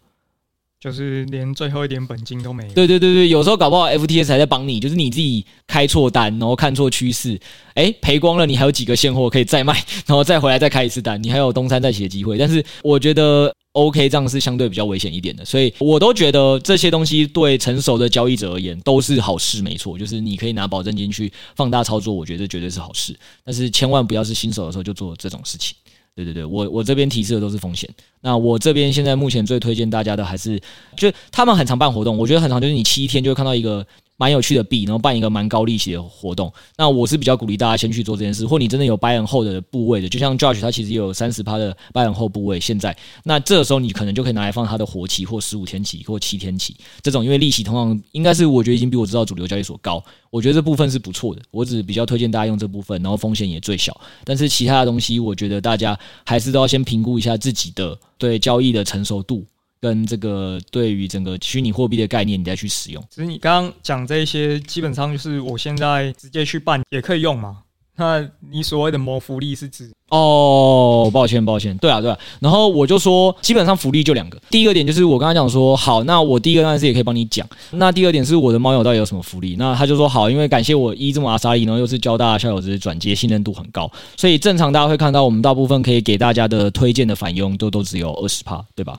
[0.81, 2.73] 就是连最后一点本金都没有。
[2.73, 7.39] 对对对对，有时候搞不好 FTS 还在帮你，就是你自己开错单，然后看错趋势，
[7.75, 9.75] 诶，赔光了，你还有几个现货可以再卖，
[10.07, 12.39] 然后再回来再开一次单，你还有东山再起的机会。
[12.39, 23.15] 但是我觉得 OK 这样是相对比较危险一点的，所以我都觉得这些东西对成熟的交易者而言都是好事，没错，就是你可以拿保证金去放大操作，我觉得绝对是好事。
[23.45, 25.77] 但是千万不要是新手的时候就做这种事情。
[26.15, 27.89] 对对对，我我这边提示的都是风险。
[28.21, 30.61] 那我这边现在目前最推荐大家的还是，
[30.97, 33.87] 就他们很常办活动，我觉得很常就是你七天就会看到一个。
[34.21, 36.53] 蛮有趣的币，然后办一个蛮高利息的活动。
[36.77, 42.61] 那我是比较鼓励大家先去做这件事，或你真的有 buy and hold 的部位的，就像 Josh 他其实也有三十趴的 buy and hold 部位。
[42.61, 51.41] 现在，那这个时候你可能就可以拿来放他的活期或十五天期或七天期这种，因为利息通常应该是我觉得已经比我知道主流交易所高，我觉得这部分是不错的。
[51.51, 53.99] 我只比较推荐大家用这部分，然后风险也最小。
[54.23, 59.47] 但是其他的东西，我觉得大家还是都要先评估一下自己的对交易的成熟度。
[59.81, 63.03] 跟这个对于整个虚拟货币的概念，你再去使用。
[63.09, 67.59] 其实你刚刚讲这些，基本上就是我现在直接去办也可以用嘛。
[67.97, 69.91] 那你所谓的谋福利是指？
[70.09, 72.19] 哦，抱歉抱歉，对啊对啊。
[72.41, 74.41] 然后我就说，基本上福利就两个。
[74.49, 77.47] 第一个点就是我刚才讲说，好，那我第一个当然是也可以帮你讲。
[77.73, 79.55] 那第二点是我的猫友到底有什么福利？
[79.59, 88.99] 那他就说好，因为感谢我一这么阿莎利，然后又是交大校友，这些转接信任度很高，所以正常大家会看到我们大部分可以给大家的推荐的返佣都都只有二十趴，对吧？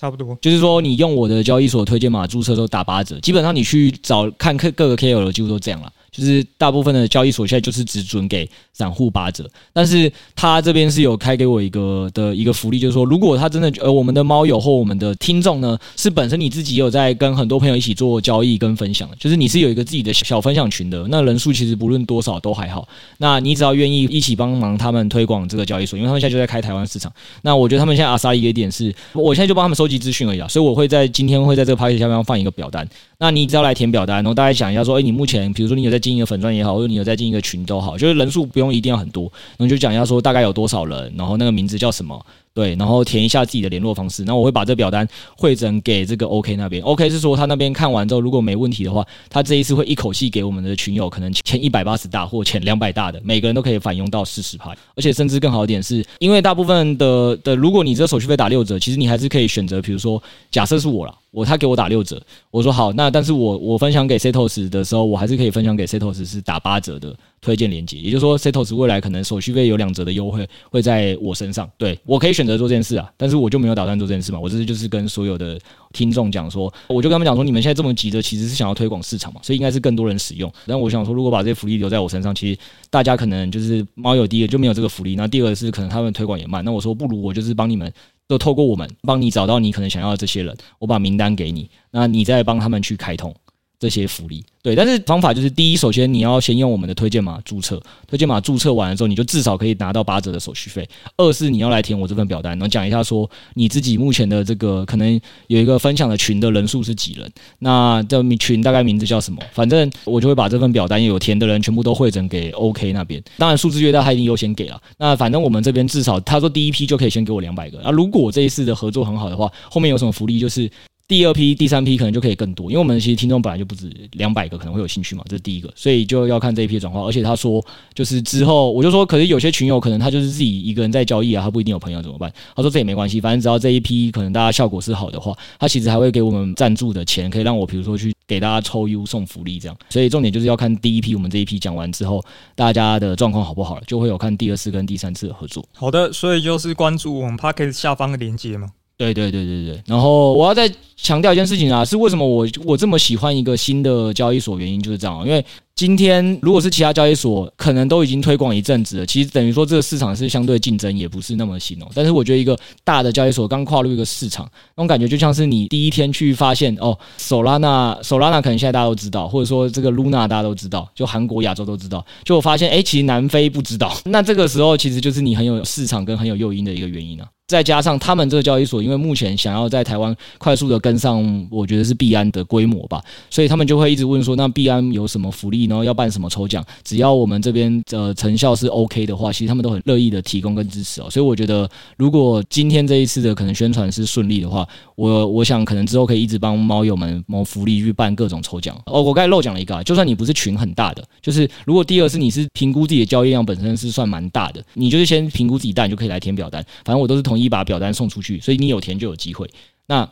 [0.00, 5.92] 差不多，就是说你用我的交易所推荐码注册都打八折，基本上你去找看各各个 KOL 几乎都这样了。
[6.10, 22.86] 就是大部分的交易所现在就是只准给散户八折，但是他这边是有开给我一个的一个福利，就是说如果他真的呃我们的猫友或我们的听众呢是本身你自己有在跟很多朋友一起做交易跟分享，就是你是有一个自己的小分享群的，那人数其实不论多少都还好，
[23.18, 32.88] 那你只要愿意一起帮忙他们推广这个交易所，因为他们现在就在开台湾市场，那我觉得他们现在阿萨一个点是，我现在就帮他们收集资讯而已啊，所以我会在今天会在这个 PPT 下面放一个表单。
[33.20, 42.24] 那你只要来填表单，然后大家讲一下说，哎，你目前比如说你有在进一个粉钻也好，或者你有在进一个群都好，就是人数不用一定要很多，然后就讲一下说大概有多少人，然后那个名字叫什么。
[42.54, 45.06] 对，然后填一下自己的联络方式，那我会把这表单
[45.36, 46.82] 汇整给这个 OK 那边。
[46.82, 67.14] OK 是说他那边看完之后，如果没问题的话，他这一次会一口气给我们的群友可能前一百八十大或前两百大的，每个人都可以返佣到四十趴，而且甚至更好一点是，因为大部分的的，如果你这手续费打六折，其实你还是可以选择，比如说假设是我啦，我他给我打六折，我说好，那但是我我分享给 Setos 的时候，我还是可以分享给 Setos 是打八折的。
[67.40, 75.58] 推荐连接，也就是说，Setos 未来可能手续费有两折的优惠会在我身上，对，我可以选择做这件事啊，但是我就没有打算做这件事嘛，我这是就是跟所有的
[75.92, 80.52] 听众讲说，我就跟他们讲说，你们现在这么急着，其实是想要推广市场嘛，所以应该是更多人使用。
[80.66, 82.58] 但我想说，如果把这些福利留在我身上，其实
[82.90, 86.64] 大家可能就是猫友第一个就没有这个福利，那第二个是可能他们推广也慢。
[86.64, 87.92] 那我说不如我就是帮你们，
[88.26, 93.34] 都透过我们帮你找到你可能想要的这些人，我把名单给你，那你再帮他们去开通。
[93.78, 94.44] 这些福利。
[94.60, 100.86] 对，但是方法就是第一，首先你要先用我们的推荐码注册，推荐码注册完了之后，你就至少可以拿到八折的手续费。
[101.16, 109.40] 二是你要来填我这份表单，然后讲一下说你自己目前的这个可能有一个分享的群的人数是几人，那这群大概名字叫什么？
[109.52, 113.22] 反正我就会把这份表单有填的人全部都汇整给 OK 那边。
[113.38, 114.78] 当然数字越大，他一定优先给了。
[114.98, 117.80] 那反正我们这边至少他说第一批就可以先给我两百个。
[117.84, 120.68] 那如果这一次的合作很好的话，后面有什么福利就是。
[121.08, 127.00] 第二批、第三批可能就可以更多，因为我们其实听众本来就不止两百个，可能会有兴趣嘛，这是第一个，所以就要看这一批转化。
[127.00, 132.30] 而且他说，就是之后我就说，可是有些群友可能他就是自己一个人在交易啊，他不一定有朋友怎么办？
[132.54, 139.74] 他说这也没关系，反正只要这一批可能大家效果是好的话，他其实还会给我们赞助的钱，可以让我比如说去给大家抽 U 送福利这样。
[139.88, 142.22] 所以重点就是要看第一批我们这一批讲完之后，
[142.54, 145.66] 大家的状况好不好了，就会有看第二次跟第三次的合作。
[145.72, 148.68] 好的，所以就是关注我们 Pocket 下方的链接嘛。
[148.98, 150.68] 对对对对对，然后我要再
[151.00, 155.42] 强调一件事情啊，是为什么我我这么喜欢一个新的交易所，原因就是这样，因为
[155.76, 161.86] 今天如果是其他交易所，可能都已经推广一阵子了，其实等于说这个市场是相对竞争，也不是那么新哦。
[161.94, 164.44] 但是我觉得一个大的交易所刚跨入一个市场，
[164.76, 177.28] 那种感觉就像是你第一天去发现哦，Solana Solana 可能现在大家都知道，或者说这个 Luna 大家都知道，就韩国、亚洲都知道，就我发现哎，其实南非不知道，那这个时候其实就是你很有市场跟很有诱因的一个原因啊。
[177.46, 191.08] 再加上他们这个交易所，因为目前想要在台湾快速的跟上，我觉得是币安的规模吧，所以他们就会一直问说，那币安有什么福利，然后要办什么抽奖，只要我们这边的成效是 OK 的话，其实他们都很乐意的提供跟支持哦。
[191.10, 199.00] 所以我觉得，如果今天这一次的可能宣传是顺利的话，我我想可能之后可以一直帮猫友们谋福利去办各种抽奖哦。
[199.00, 207.38] 我刚才漏讲了一个，啊就算你不是群很大的，就是如果第二是你是评估自己的交易量本身是算蛮大的，你就是先评估自己大，你就可以来填表单，反正我都是同。
[207.38, 209.48] 一把表单送出去，所以你有填就有机会。
[209.86, 210.04] 那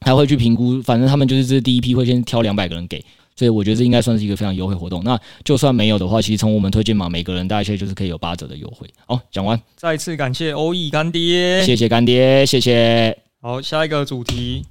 [0.00, 3.04] 还会去评估，反正他们就是这第一批会先挑两百个人给，
[3.36, 5.02] 所以我觉得这应该算是一个非常优惠活动。
[5.04, 8.86] 那就算没有的话，其实从我们推荐码，每个人大概就是可以有八折的优惠。
[9.06, 13.16] 好，讲完，再次感谢欧亿干爹，谢谢干爹，谢谢。
[13.40, 14.64] 好，下一个主题，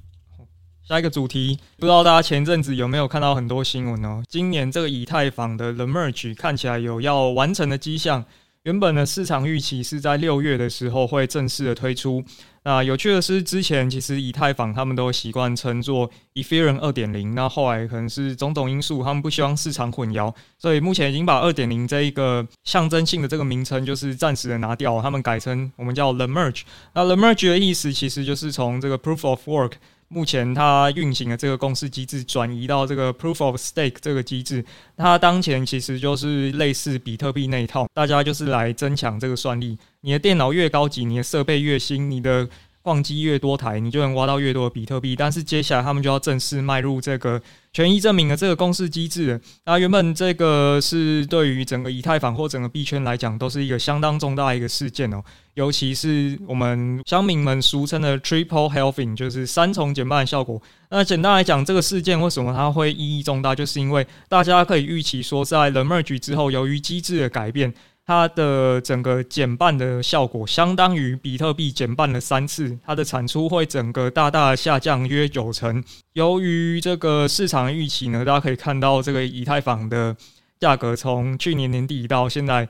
[0.86, 4.22] 下一个主题，不知道大家前阵子有没有看到很多新闻哦？
[4.28, 8.24] 今年这个以太坊的 The Merge 看起来有要完成的迹象。
[8.68, 12.22] 原本的市场预期是在六月的时候会正式的推出。
[12.64, 17.34] 那有趣的是，之前其实以太坊他们都习惯称作 Ethereum 二点零。
[17.34, 26.64] 那后来可能是种种因素，他们不希望市场混淆，所以目前已经把二点零这一个象征性的这个名称，就是暂时的拿掉，他们改成我们叫 The Merge。
[26.92, 29.72] 那 The Merge 的意思其实就是从这个 Proof of Work。
[30.08, 34.64] 目前它运行的这个共识机制转移到这个 Proof of Stake 这个机制，
[34.96, 39.78] 它当前其实就是类似比特币那一套，大家就是来增强这个算力。
[40.00, 42.48] 你的电脑越高级，你的设备越新，你的
[42.82, 45.14] 矿机越多台，你就能挖到越多的比特币。
[45.14, 47.40] 但是接下来他们就要正式迈入这个
[47.72, 49.40] 权益证明的这个共识机制。
[49.66, 55.22] 那原本这个是对于整个以太坊或整个币圈来讲，都是一个相当重大的一个事件哦。
[55.54, 60.62] 尤其是我们乡民们俗称的 Triple Halving，就是三重减半效果。
[60.88, 67.74] 那简单来讲，这个事件为什么它会意义重大，就是因为大家可以预期说，在 The Merge 之后，由于机制的改变。
[68.08, 75.84] 它的整个减半的效果，相当于比特币减半了三次，它的产出会整个大大下降约九成。
[76.14, 80.16] 由于这个市场预期呢，大家可以看到这个以太坊的
[80.58, 82.66] 价格从去年年底到现在，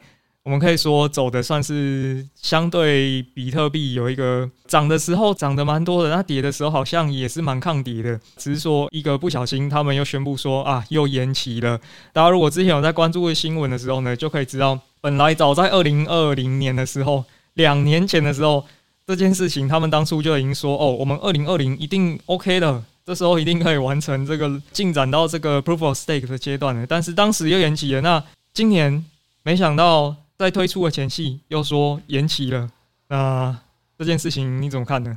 [0.49, 11.79] 我们可以说走的算是相对比特币有一个涨的时候涨得蛮多的，那跌的时候好像也是蛮抗跌的，只是说一个不小心，他们又宣布说啊又延期了。
[12.15, 14.81] 大家如果之前有在关注新闻的时候呢，就可以知道。
[15.03, 17.23] 本来早在二零二零年的时候，
[17.53, 18.65] 两年前的时候，
[19.07, 28.01] 这件事情他们当初就已经说：“哦，我们二零二零一定 OK 的，这时候一定可以完成这个进展到这个 Proof of Stake 的阶段的。”但是当时又延期了。
[28.01, 28.25] 那
[28.55, 29.05] 今年
[29.43, 32.71] 没想到在推出的前夕又说延期了。
[33.09, 33.59] 那
[33.99, 35.13] 这件事情你怎么看呢？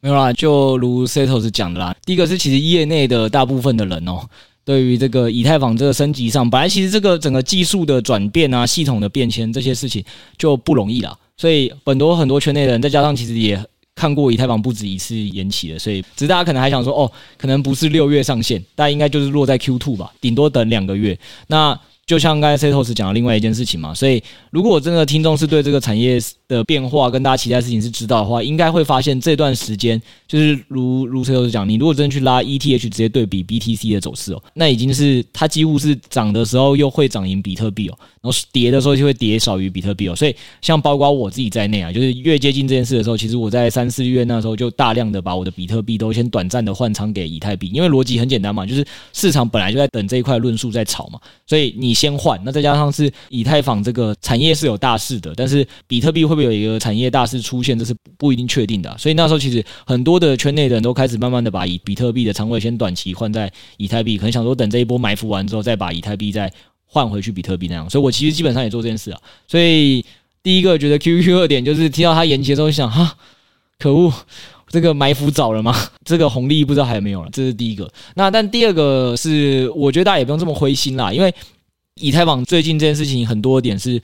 [0.00, 1.96] 没有啦，就如 Setos 讲的啦。
[2.04, 4.20] 第一个是其实业内的大部分的人哦。
[4.64, 10.02] 对于这个以太坊这个升级上，本来其实这个整个技术的转变啊、系统的变迁这些事情
[10.38, 13.62] 就不容易了，所以很多很多圈内的人，再加上其实也
[13.94, 21.18] 看过以太坊不止一次延期了，所以只是大家可能还想说，哦，可能不是六月上线，大家应该就是落在 Q2 吧，顶多等两个月。
[21.48, 26.18] 那就像刚才 Setos 讲的另外一件事情嘛，所以如果我真的听众是对这个产业
[26.54, 40.14] 的变化跟大家期待的事情是知道的话，应该会发现这段时间就是如如 Cetos 讲，你如果真的去拉 ETH 直接对比 BTC 的走势哦，那已经是它几乎是涨的时候又会涨赢比特币哦，然后跌的时候就会跌少于比特币哦。
[40.14, 58.96] 所以像包括我自己在内啊，就是越接近这件事的时候，其实我在三四月那时候就大量的把我的比特币都先短暂的换仓给以太币，因为逻辑很简单嘛，就是市场本来就在等这一块论述在炒嘛，所以你先换，那再加上是以太坊这个产业是有大势的，但是比特币会不会有一个产业大势出现，这是不一定确定的。
[58.96, 66.52] 所以那时候其实很多的圈内的人都开始慢慢的把以比特币的仓位先短期换在以太币，可能想说等这一波埋伏完之后，再把以太币再
[66.84, 67.90] 换回去比特币那样。
[67.90, 69.20] 所以我其实基本上也做这件事啊。
[69.48, 70.04] 所以
[70.42, 73.16] 第一个觉得 QQQ 二点就是听到它延期的时候，想哈，
[73.78, 74.12] 可恶，
[74.68, 75.74] 这个埋伏早了吗？
[76.04, 77.28] 这个红利不知道还有没有了。
[77.32, 77.90] 这是第一个。
[78.14, 81.34] 那但第二个是，我觉得大家也不用这么灰心啦，因为
[81.94, 84.00] 以太坊最近这件事情很多点是。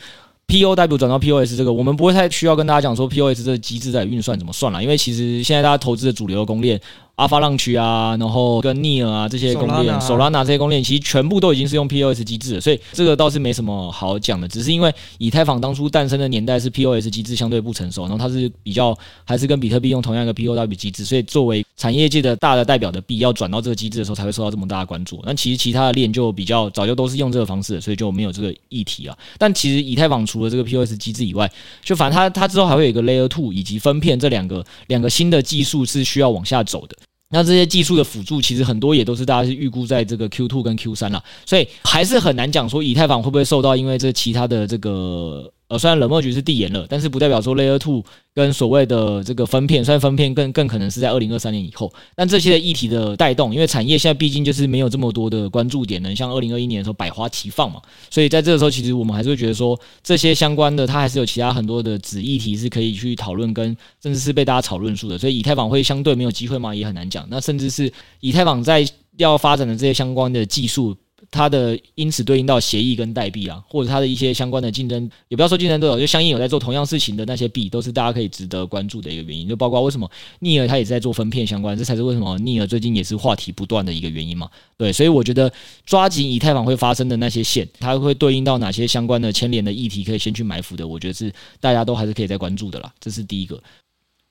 [0.51, 6.81] POW 转到 POS 这个，我们不会太需要跟大家讲说 POS 这个机制在运算怎么算了，因为其实现在大家投资的主流的公链。
[7.21, 14.49] 阿法浪区啊，然后跟 NEAR 啊这些公链，Solana 这些公链，其实全部都已经是用 POS 机制了，所以这个倒是没什么好讲的。
[14.49, 25.23] 只是因为以太坊当初诞生的年代是 POS 机制相对不成熟，然后它是比较还是跟比特币用同样一个 POW 机制，所以作为产业界的大的代表的币要转到这个机制的时候，才会受到这么大的关注。
[25.27, 29.15] 那其实其他的链就比较早就都是用这个方式，所以就没有这个议题啊。
[29.37, 31.51] 但其实以太坊除了这个 POS 机制以外，
[31.83, 36.97] 就反正它它之后还会有一个 Layer Two 以及分片这两个两个新的技术是需要往下走的。
[37.31, 45.53] 那这些技术的辅助，其实很多也都是大家是预估在这个 Q two 跟 Q 三了，所以还是很难讲说以太坊会不会受到因为这其他的这个。
[45.71, 48.03] 呃，虽然冷漠局是递延了，但是不代表说 Layer Two
[48.35, 66.75] 跟所谓的这个分片，虽然分片更更可能是在二零二三年以后，但这些的议题的带动，因为产业现在毕竟就是没有这么多的关注点，能像二零二一年的时候百花齐放嘛，所以在这个时候，其实我们还是会觉得说这些相关的，它还是有其他很多的子议题是可以去讨论，跟甚至是被大家讨论数的，所以以太坊会相对没有机会吗？
[66.75, 67.25] 也很难讲。
[67.31, 68.85] 那甚至是以太坊在
[69.19, 70.97] 要发展的这些相关的技术。
[71.31, 79.49] 它的因此对应到协议跟代币啊，或者它的一些相关的竞争，也不要说竞争对手，就相应有在做同样事情的那些币，都是大家可以值得关注的一个原因。
[79.49, 80.11] 就包括为什么
[80.41, 84.51] 逆尔它也在做分片相关，这才是为什么逆尔最近也是话题不断的一个原因嘛。
[84.77, 85.53] 对，所以我觉得
[85.87, 92.93] 抓紧以太坊会发生的那些线，它会对应到哪些相关的牵连的议题，可以先去埋伏的，我觉得是大家都还是可以再关注的啦。
[92.99, 93.63] 这是第一个。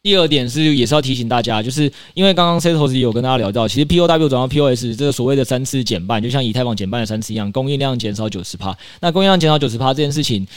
[0.01, 8.77] 第二点是，也是要提醒大家，就是因为刚刚 Cetos 也有跟大家聊到，其实 POW 转到 POS 这个所谓的三次减半，就像以太坊减半的三次一样，供应量减少九十趴。
[9.01, 10.47] 那供应量减少九十趴这件事情。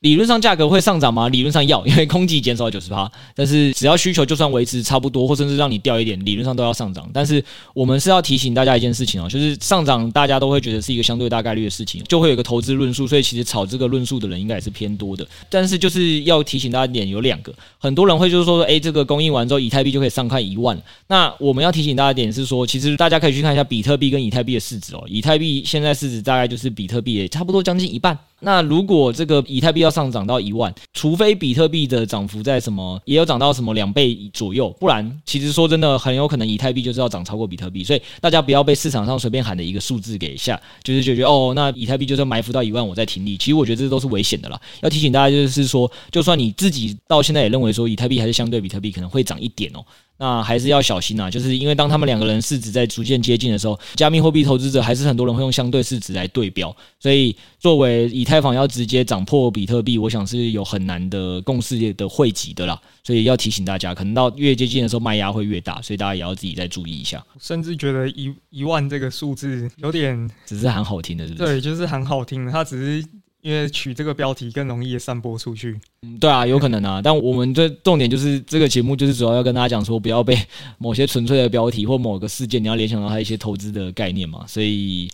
[0.00, 1.28] 理论上价格会上涨吗？
[1.28, 7.10] 理论上要， 因为空气减少九十趴，但是只要需求就算维持差不多，或甚至让你掉一点，理论上都要上涨。
[7.12, 7.44] 但是
[7.74, 15.26] 我们是要提醒大家一件事情哦，就是上涨大家都会觉得是一个相对大概率的事情，就会有一个投资论述，所以其实炒这个论述的人应该也是偏多的。
[15.50, 20.80] 但是就是要提醒大家一点有两个，很多人会就是说，诶，这个供应完之后，以太币就可以上看一万。
[21.08, 28.16] 那我们要提醒大家一点是说，其实大家可以去看一下比特币跟以太币的市值哦，以太币现在市值大概就是比特币差不多将近一半。
[28.40, 44.60] 那如果这个以太币要上涨到一万，除非比特币的涨幅在什么也有涨到什么两倍左右，不然其实说真的很有可能以太币就是要涨超过比特币，所以大家不要被市场上随便喊的一个数字给吓，就是觉得哦，那以太币就是埋伏到一万我再停利，其实我觉得这都是危险的啦。
[44.82, 49.84] 要提醒大家就是说，就算你自己到现在也认为说以太币还是相对比特币可能会涨一点哦。
[50.18, 67.24] 那还是要小心啊，就是因为当他们两个人市值在逐渐接近的时候，加密货币投资者还是很多人会用相对市值来对标，所以作为以太坊要直接涨破比特币，我想是有很难的共识的汇集的啦，所以要提醒大家，可能到越接近的时候卖压会越大，所以大家也要自己再注意一下。
[67.40, 71.52] 甚至觉得一一万这个数字有点，只是很好听的，是不是？
[71.52, 73.08] 对，就是很好听的，它只是。
[73.40, 77.00] 因为取这个标题更容易散播出去，嗯，对啊，有可能啊。
[77.02, 80.36] 但我们的重点就是这个节目就是主要要跟大家讲说，不要被
[80.78, 84.44] 某些纯粹的标题或某个事件，你要联想到它一些投资的概念嘛。
[84.48, 85.08] 所以，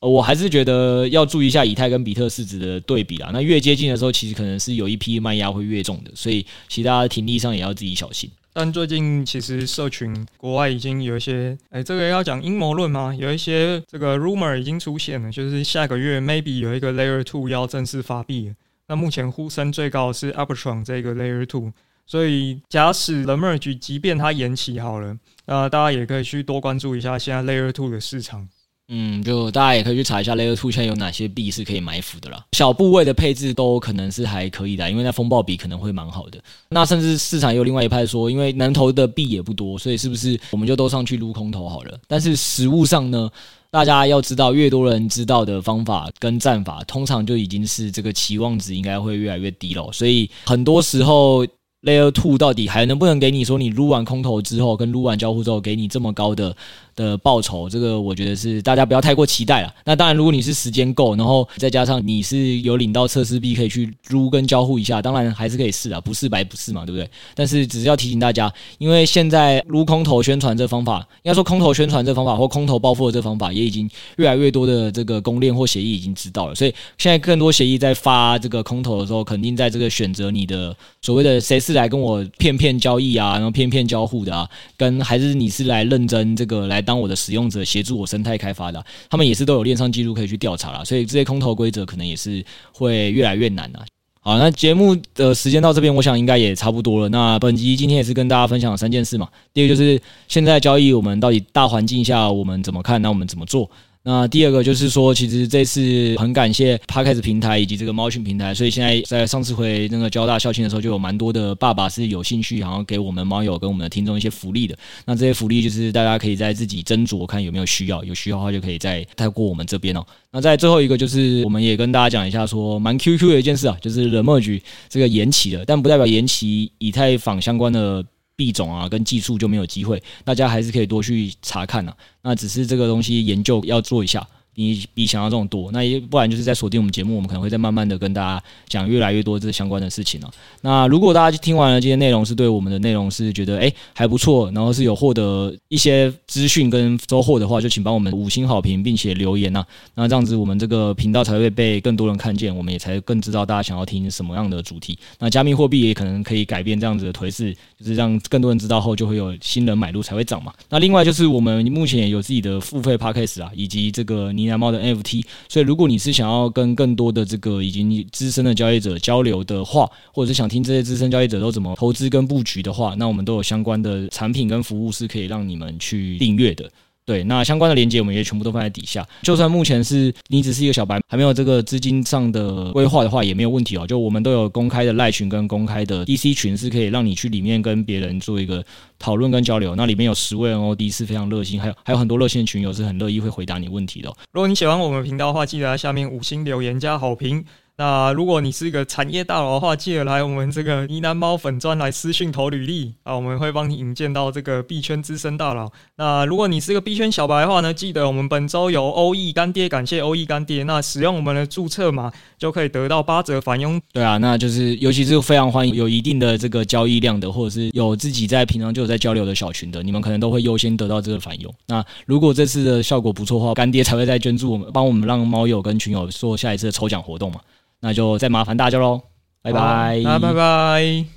[0.00, 3.30] 我还是觉得要注意一下以太跟比特市值的对比啊。
[3.32, 8.30] 那越接近的时候，其实可能是有一批卖压会越重的，所以其他停利上也要自己小心。
[8.58, 13.14] 但最近其实社群国外已经有一些，哎、这个要讲阴谋论吗？
[13.14, 18.54] 有一些这个 rumor 已经出现了，就是下个月 maybe 有一个 Layer Two 要正式发币。
[18.88, 21.70] 那目前呼声最高的是 Arbitrum 这个 Layer Two，
[22.06, 28.48] 所以假使 The Merge 即便它延期好了，那大家也可以去多关注一下现在 Layer Two 的市场。
[28.88, 32.44] 嗯，就大家也可以去查一下 Layer Two 现在有哪些币是可以埋伏的啦。
[32.52, 36.38] 小部位的配置都可能是还可以的，因为那风暴比可能会蛮好的。
[36.68, 41.98] 那甚至市场有另外一派说，因为能投的币也不多，所以是不是我们就都上去撸空投好了？
[42.06, 43.28] 但是实物上呢，
[43.72, 49.90] 大家要知道，越多人知道的方法跟战法，通常就已经是这个期望值应该会越来越低了。
[49.92, 51.44] 所以很多时候。
[51.82, 56.56] Layer Two 到底还能不能给你说，你撸完空投之后，跟撸完交互之后，给你这么高的
[56.96, 57.68] 的报酬？
[57.68, 59.72] 这个我觉得是大家不要太过期待了。
[59.84, 67.08] 那当然，如果你是时间够，然后再加上你是有领到测试币，可以去撸跟交互一下，当然还是可以试啊，不试白不试嘛，对不对？
[67.34, 76.54] 但是只是要提醒大家，因为现在撸空投宣传这方法，应该说空投宣传这方法或空投报复的这方法，也已经越来越多的这个公链或协议已经知道了。
[76.54, 93.84] 所以现在更多协议在发这个空投的时候，肯定在这个选择你的所谓的谁是来跟我骗骗交易啊，然后骗骗交互的啊，跟还是你是来认真这个来当我的使用者，协助我生态开发的，他们也是都有链上记录可以去调查了，所以这些空头规则可能也是会越来越难啊。
[94.20, 97.08] 好，那节目的时间到这边，我想应该也差不多了。
[97.10, 103.70] 那本集今天也是跟大家分享三件事嘛，第一个就是现在交易我们到底大环境下我们怎么看，那我们怎么做？
[104.08, 114.78] 那第二个就是说，其实这次很感谢 Podcast 平台以及这个猫群平台，所以现在在上次回那个交大校庆的时候，就有蛮多的爸爸是有兴趣，然后给我们猫友跟我们的听众一些福利的。
[115.06, 120.06] 那这些福利就是大家可以在自己斟酌看有没有需要，有需要的话就可以再带过我们这边哦。
[120.30, 128.04] 那在最后一个就是，我们也跟大家讲一下说，蛮 QQ 的一件事啊，就是 The Merge 这个延期了，但不代表延期以太坊相关的。
[128.36, 134.26] 币种啊，跟技术就没有机会，大家还是可以多去查看呢、那只是这个东西研究要做一下。
[134.58, 140.32] 你比想象中多，那也不然就是在锁定我们节目，我们可能会再慢慢的跟大家讲越来越多这相关的事情了、啊。
[140.62, 149.66] 那如果大家听完了今天内容，是对我们的内容是觉得诶还不错，然后是有获得一些资讯跟收获的话，就请帮我们五星好评，并且留言呐、啊。
[149.94, 154.98] 那这样子我们这个频道才会被更多人看见，我们也才更知道大家想要听什么样的主题。
[155.18, 160.50] 那加密货币也可能可以改变这样子的颓势，就是让更多人知道后，就会有新人买入才会涨嘛。
[160.70, 164.45] 那另外就是我们目前也有自己的付费 Podcast 啊，以及这个你。
[164.54, 176.70] 猫的 NFT，所以如果你是想要跟更多的这个已经资深的交易者交流的话，或者是想听这些资深交易者都怎么投资跟布局的话，那我们都有相关的产品跟服务是可以让你们去订阅的。
[177.06, 179.06] 对，那相关的链接我们也全部都放在底下。
[179.22, 183.86] 就算目前是你只是一个小白，还没有这个资金上的规划的话，也没有问题哦。
[183.86, 188.64] 就我们都有公开的赖群跟公开的 DC 群，是可以让你去里面跟别人做一个
[188.98, 189.76] 讨论跟交流。
[189.76, 194.08] 那里面有十位 NOD 是非常热心，还有还有很多热心的群友是很乐意会回答你问题的。
[194.32, 197.44] 如果你喜欢我们频道的话，记得在下面五星留言加好评。
[197.78, 205.70] 那如果你是一个产业大佬的话，记得来我们这个呢喃猫粉专来私讯投履历啊，我们会帮你引荐到这个币圈资深大佬。
[205.96, 210.62] 那如果你是个币圈小白的话呢，记得我们本周有 欧易干爹，感谢欧易干爹。
[210.62, 213.78] 那使用我们的注册码就可以得到八折返佣。
[213.92, 221.54] 对啊，那就是尤其是非常欢迎有一定的这个交易量的，或者是有自己在平常就有在交流的小群的，你们可能都会优先得到这个返佣。
[221.66, 227.38] 那如果这次的效果不错的话，干爹才会再捐助我们，帮我们让猫友跟群友做下一次的抽奖活动嘛。
[227.80, 229.02] 那就再麻烦大家喽，
[229.42, 231.15] 拜拜，拜拜。